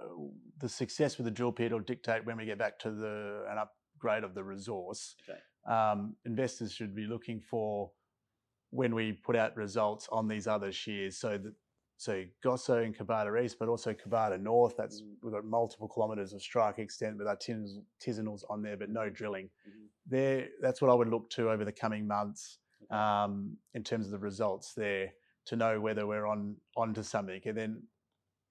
the 0.60 0.68
success 0.68 1.16
with 1.18 1.24
the 1.24 1.30
drill 1.30 1.52
pit 1.52 1.72
will 1.72 1.80
dictate 1.80 2.24
when 2.24 2.36
we 2.36 2.44
get 2.44 2.58
back 2.58 2.78
to 2.80 2.90
the 2.90 3.44
an 3.50 3.58
upgrade 3.58 4.24
of 4.24 4.34
the 4.34 4.44
resource. 4.44 5.16
Okay. 5.28 5.38
Um, 5.66 6.14
investors 6.26 6.72
should 6.72 6.94
be 6.94 7.06
looking 7.06 7.40
for 7.40 7.90
when 8.74 8.94
we 8.94 9.12
put 9.12 9.36
out 9.36 9.56
results 9.56 10.08
on 10.10 10.26
these 10.26 10.46
other 10.46 10.72
shears. 10.72 11.16
So 11.16 11.38
that 11.38 11.54
so 11.96 12.24
Gosso 12.44 12.82
and 12.84 12.96
Kobada 12.96 13.42
East, 13.42 13.56
but 13.60 13.68
also 13.68 13.94
Kobada 13.94 14.38
North. 14.40 14.76
That's 14.76 15.00
Mm. 15.00 15.16
we've 15.22 15.32
got 15.32 15.44
multiple 15.44 15.88
kilometres 15.88 16.32
of 16.32 16.42
strike 16.42 16.80
extent 16.80 17.16
with 17.18 17.28
artisanals 17.28 18.42
on 18.50 18.62
there, 18.62 18.76
but 18.76 18.90
no 18.90 19.08
drilling. 19.08 19.48
Mhm. 19.68 19.88
There, 20.06 20.48
that's 20.60 20.82
what 20.82 20.90
I 20.90 20.94
would 20.94 21.08
look 21.08 21.30
to 21.30 21.50
over 21.50 21.64
the 21.64 21.72
coming 21.72 22.06
months 22.06 22.58
um, 22.90 23.56
in 23.74 23.82
terms 23.84 24.06
of 24.06 24.12
the 24.12 24.18
results 24.18 24.74
there 24.74 25.14
to 25.46 25.56
know 25.56 25.80
whether 25.80 26.06
we're 26.06 26.26
on 26.26 26.56
onto 26.76 27.02
something. 27.02 27.40
And 27.46 27.56
then 27.56 27.88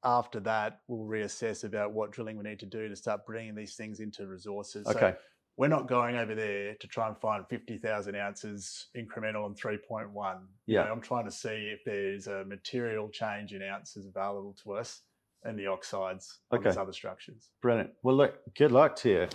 after 0.04 0.40
that, 0.42 0.82
we'll 0.88 1.06
reassess 1.08 1.64
about 1.66 1.92
what 1.94 2.12
drilling 2.12 2.38
we 2.38 2.44
need 2.44 2.60
to 2.60 2.66
do 2.66 2.88
to 2.90 2.96
start 2.96 3.26
bringing 3.26 3.56
these 3.56 3.76
things 3.76 4.00
into 4.00 4.26
resources. 4.26 4.86
So 4.88 4.92
Okay. 4.98 5.18
We're 5.58 5.68
not 5.68 5.88
going 5.88 6.16
over 6.16 6.34
there 6.34 6.76
to 6.80 6.88
try 6.88 7.08
and 7.08 7.18
find 7.20 7.46
50,000 7.48 8.16
ounces 8.16 8.88
incremental 8.98 9.46
on 9.46 9.54
3.1. 9.56 10.48
You 10.66 10.76
Yeah. 10.76 10.86
know, 10.86 10.92
I'm 10.92 11.02
trying 11.02 11.26
to 11.26 11.32
see 11.32 11.72
if 11.74 11.84
there's 11.86 12.28
a 12.28 12.44
material 12.46 13.10
change 13.10 13.54
in 13.54 13.62
ounces 13.62 14.08
available 14.08 14.56
to 14.64 14.74
us 14.74 15.02
and 15.44 15.58
the 15.60 15.68
oxides 15.68 16.40
on 16.52 16.64
these 16.64 16.78
other 16.78 16.94
structures. 16.94 17.52
Brilliant. 17.62 17.92
Well, 18.02 18.16
look, 18.16 18.40
good 18.56 18.72
luck 18.72 18.96
to 18.98 19.10
you. 19.10 19.28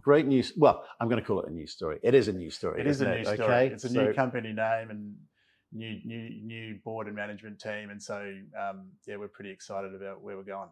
Great 0.00 0.26
news. 0.26 0.52
Well, 0.56 0.86
I'm 1.00 1.08
going 1.08 1.20
to 1.20 1.26
call 1.26 1.40
it 1.42 1.48
a 1.48 1.52
news 1.52 1.72
story. 1.72 1.98
It 2.02 2.14
is 2.14 2.28
a 2.28 2.32
news 2.32 2.56
story. 2.56 2.80
It 2.80 2.86
is 2.86 3.00
a 3.00 3.08
new 3.16 3.24
story. 3.24 3.40
Okay. 3.40 3.66
It's 3.68 3.84
a 3.84 3.88
So- 3.88 4.04
new 4.06 4.14
company 4.14 4.52
name 4.52 4.90
and 4.90 5.16
new 5.72 6.00
new 6.04 6.30
new 6.42 6.76
board 6.84 7.08
and 7.08 7.16
management 7.16 7.60
team, 7.60 7.90
and 7.90 8.00
so 8.00 8.16
um, 8.58 8.92
yeah, 9.06 9.16
we're 9.16 9.26
pretty 9.28 9.50
excited 9.50 9.94
about 9.94 10.22
where 10.22 10.36
we're 10.36 10.44
going. 10.44 10.68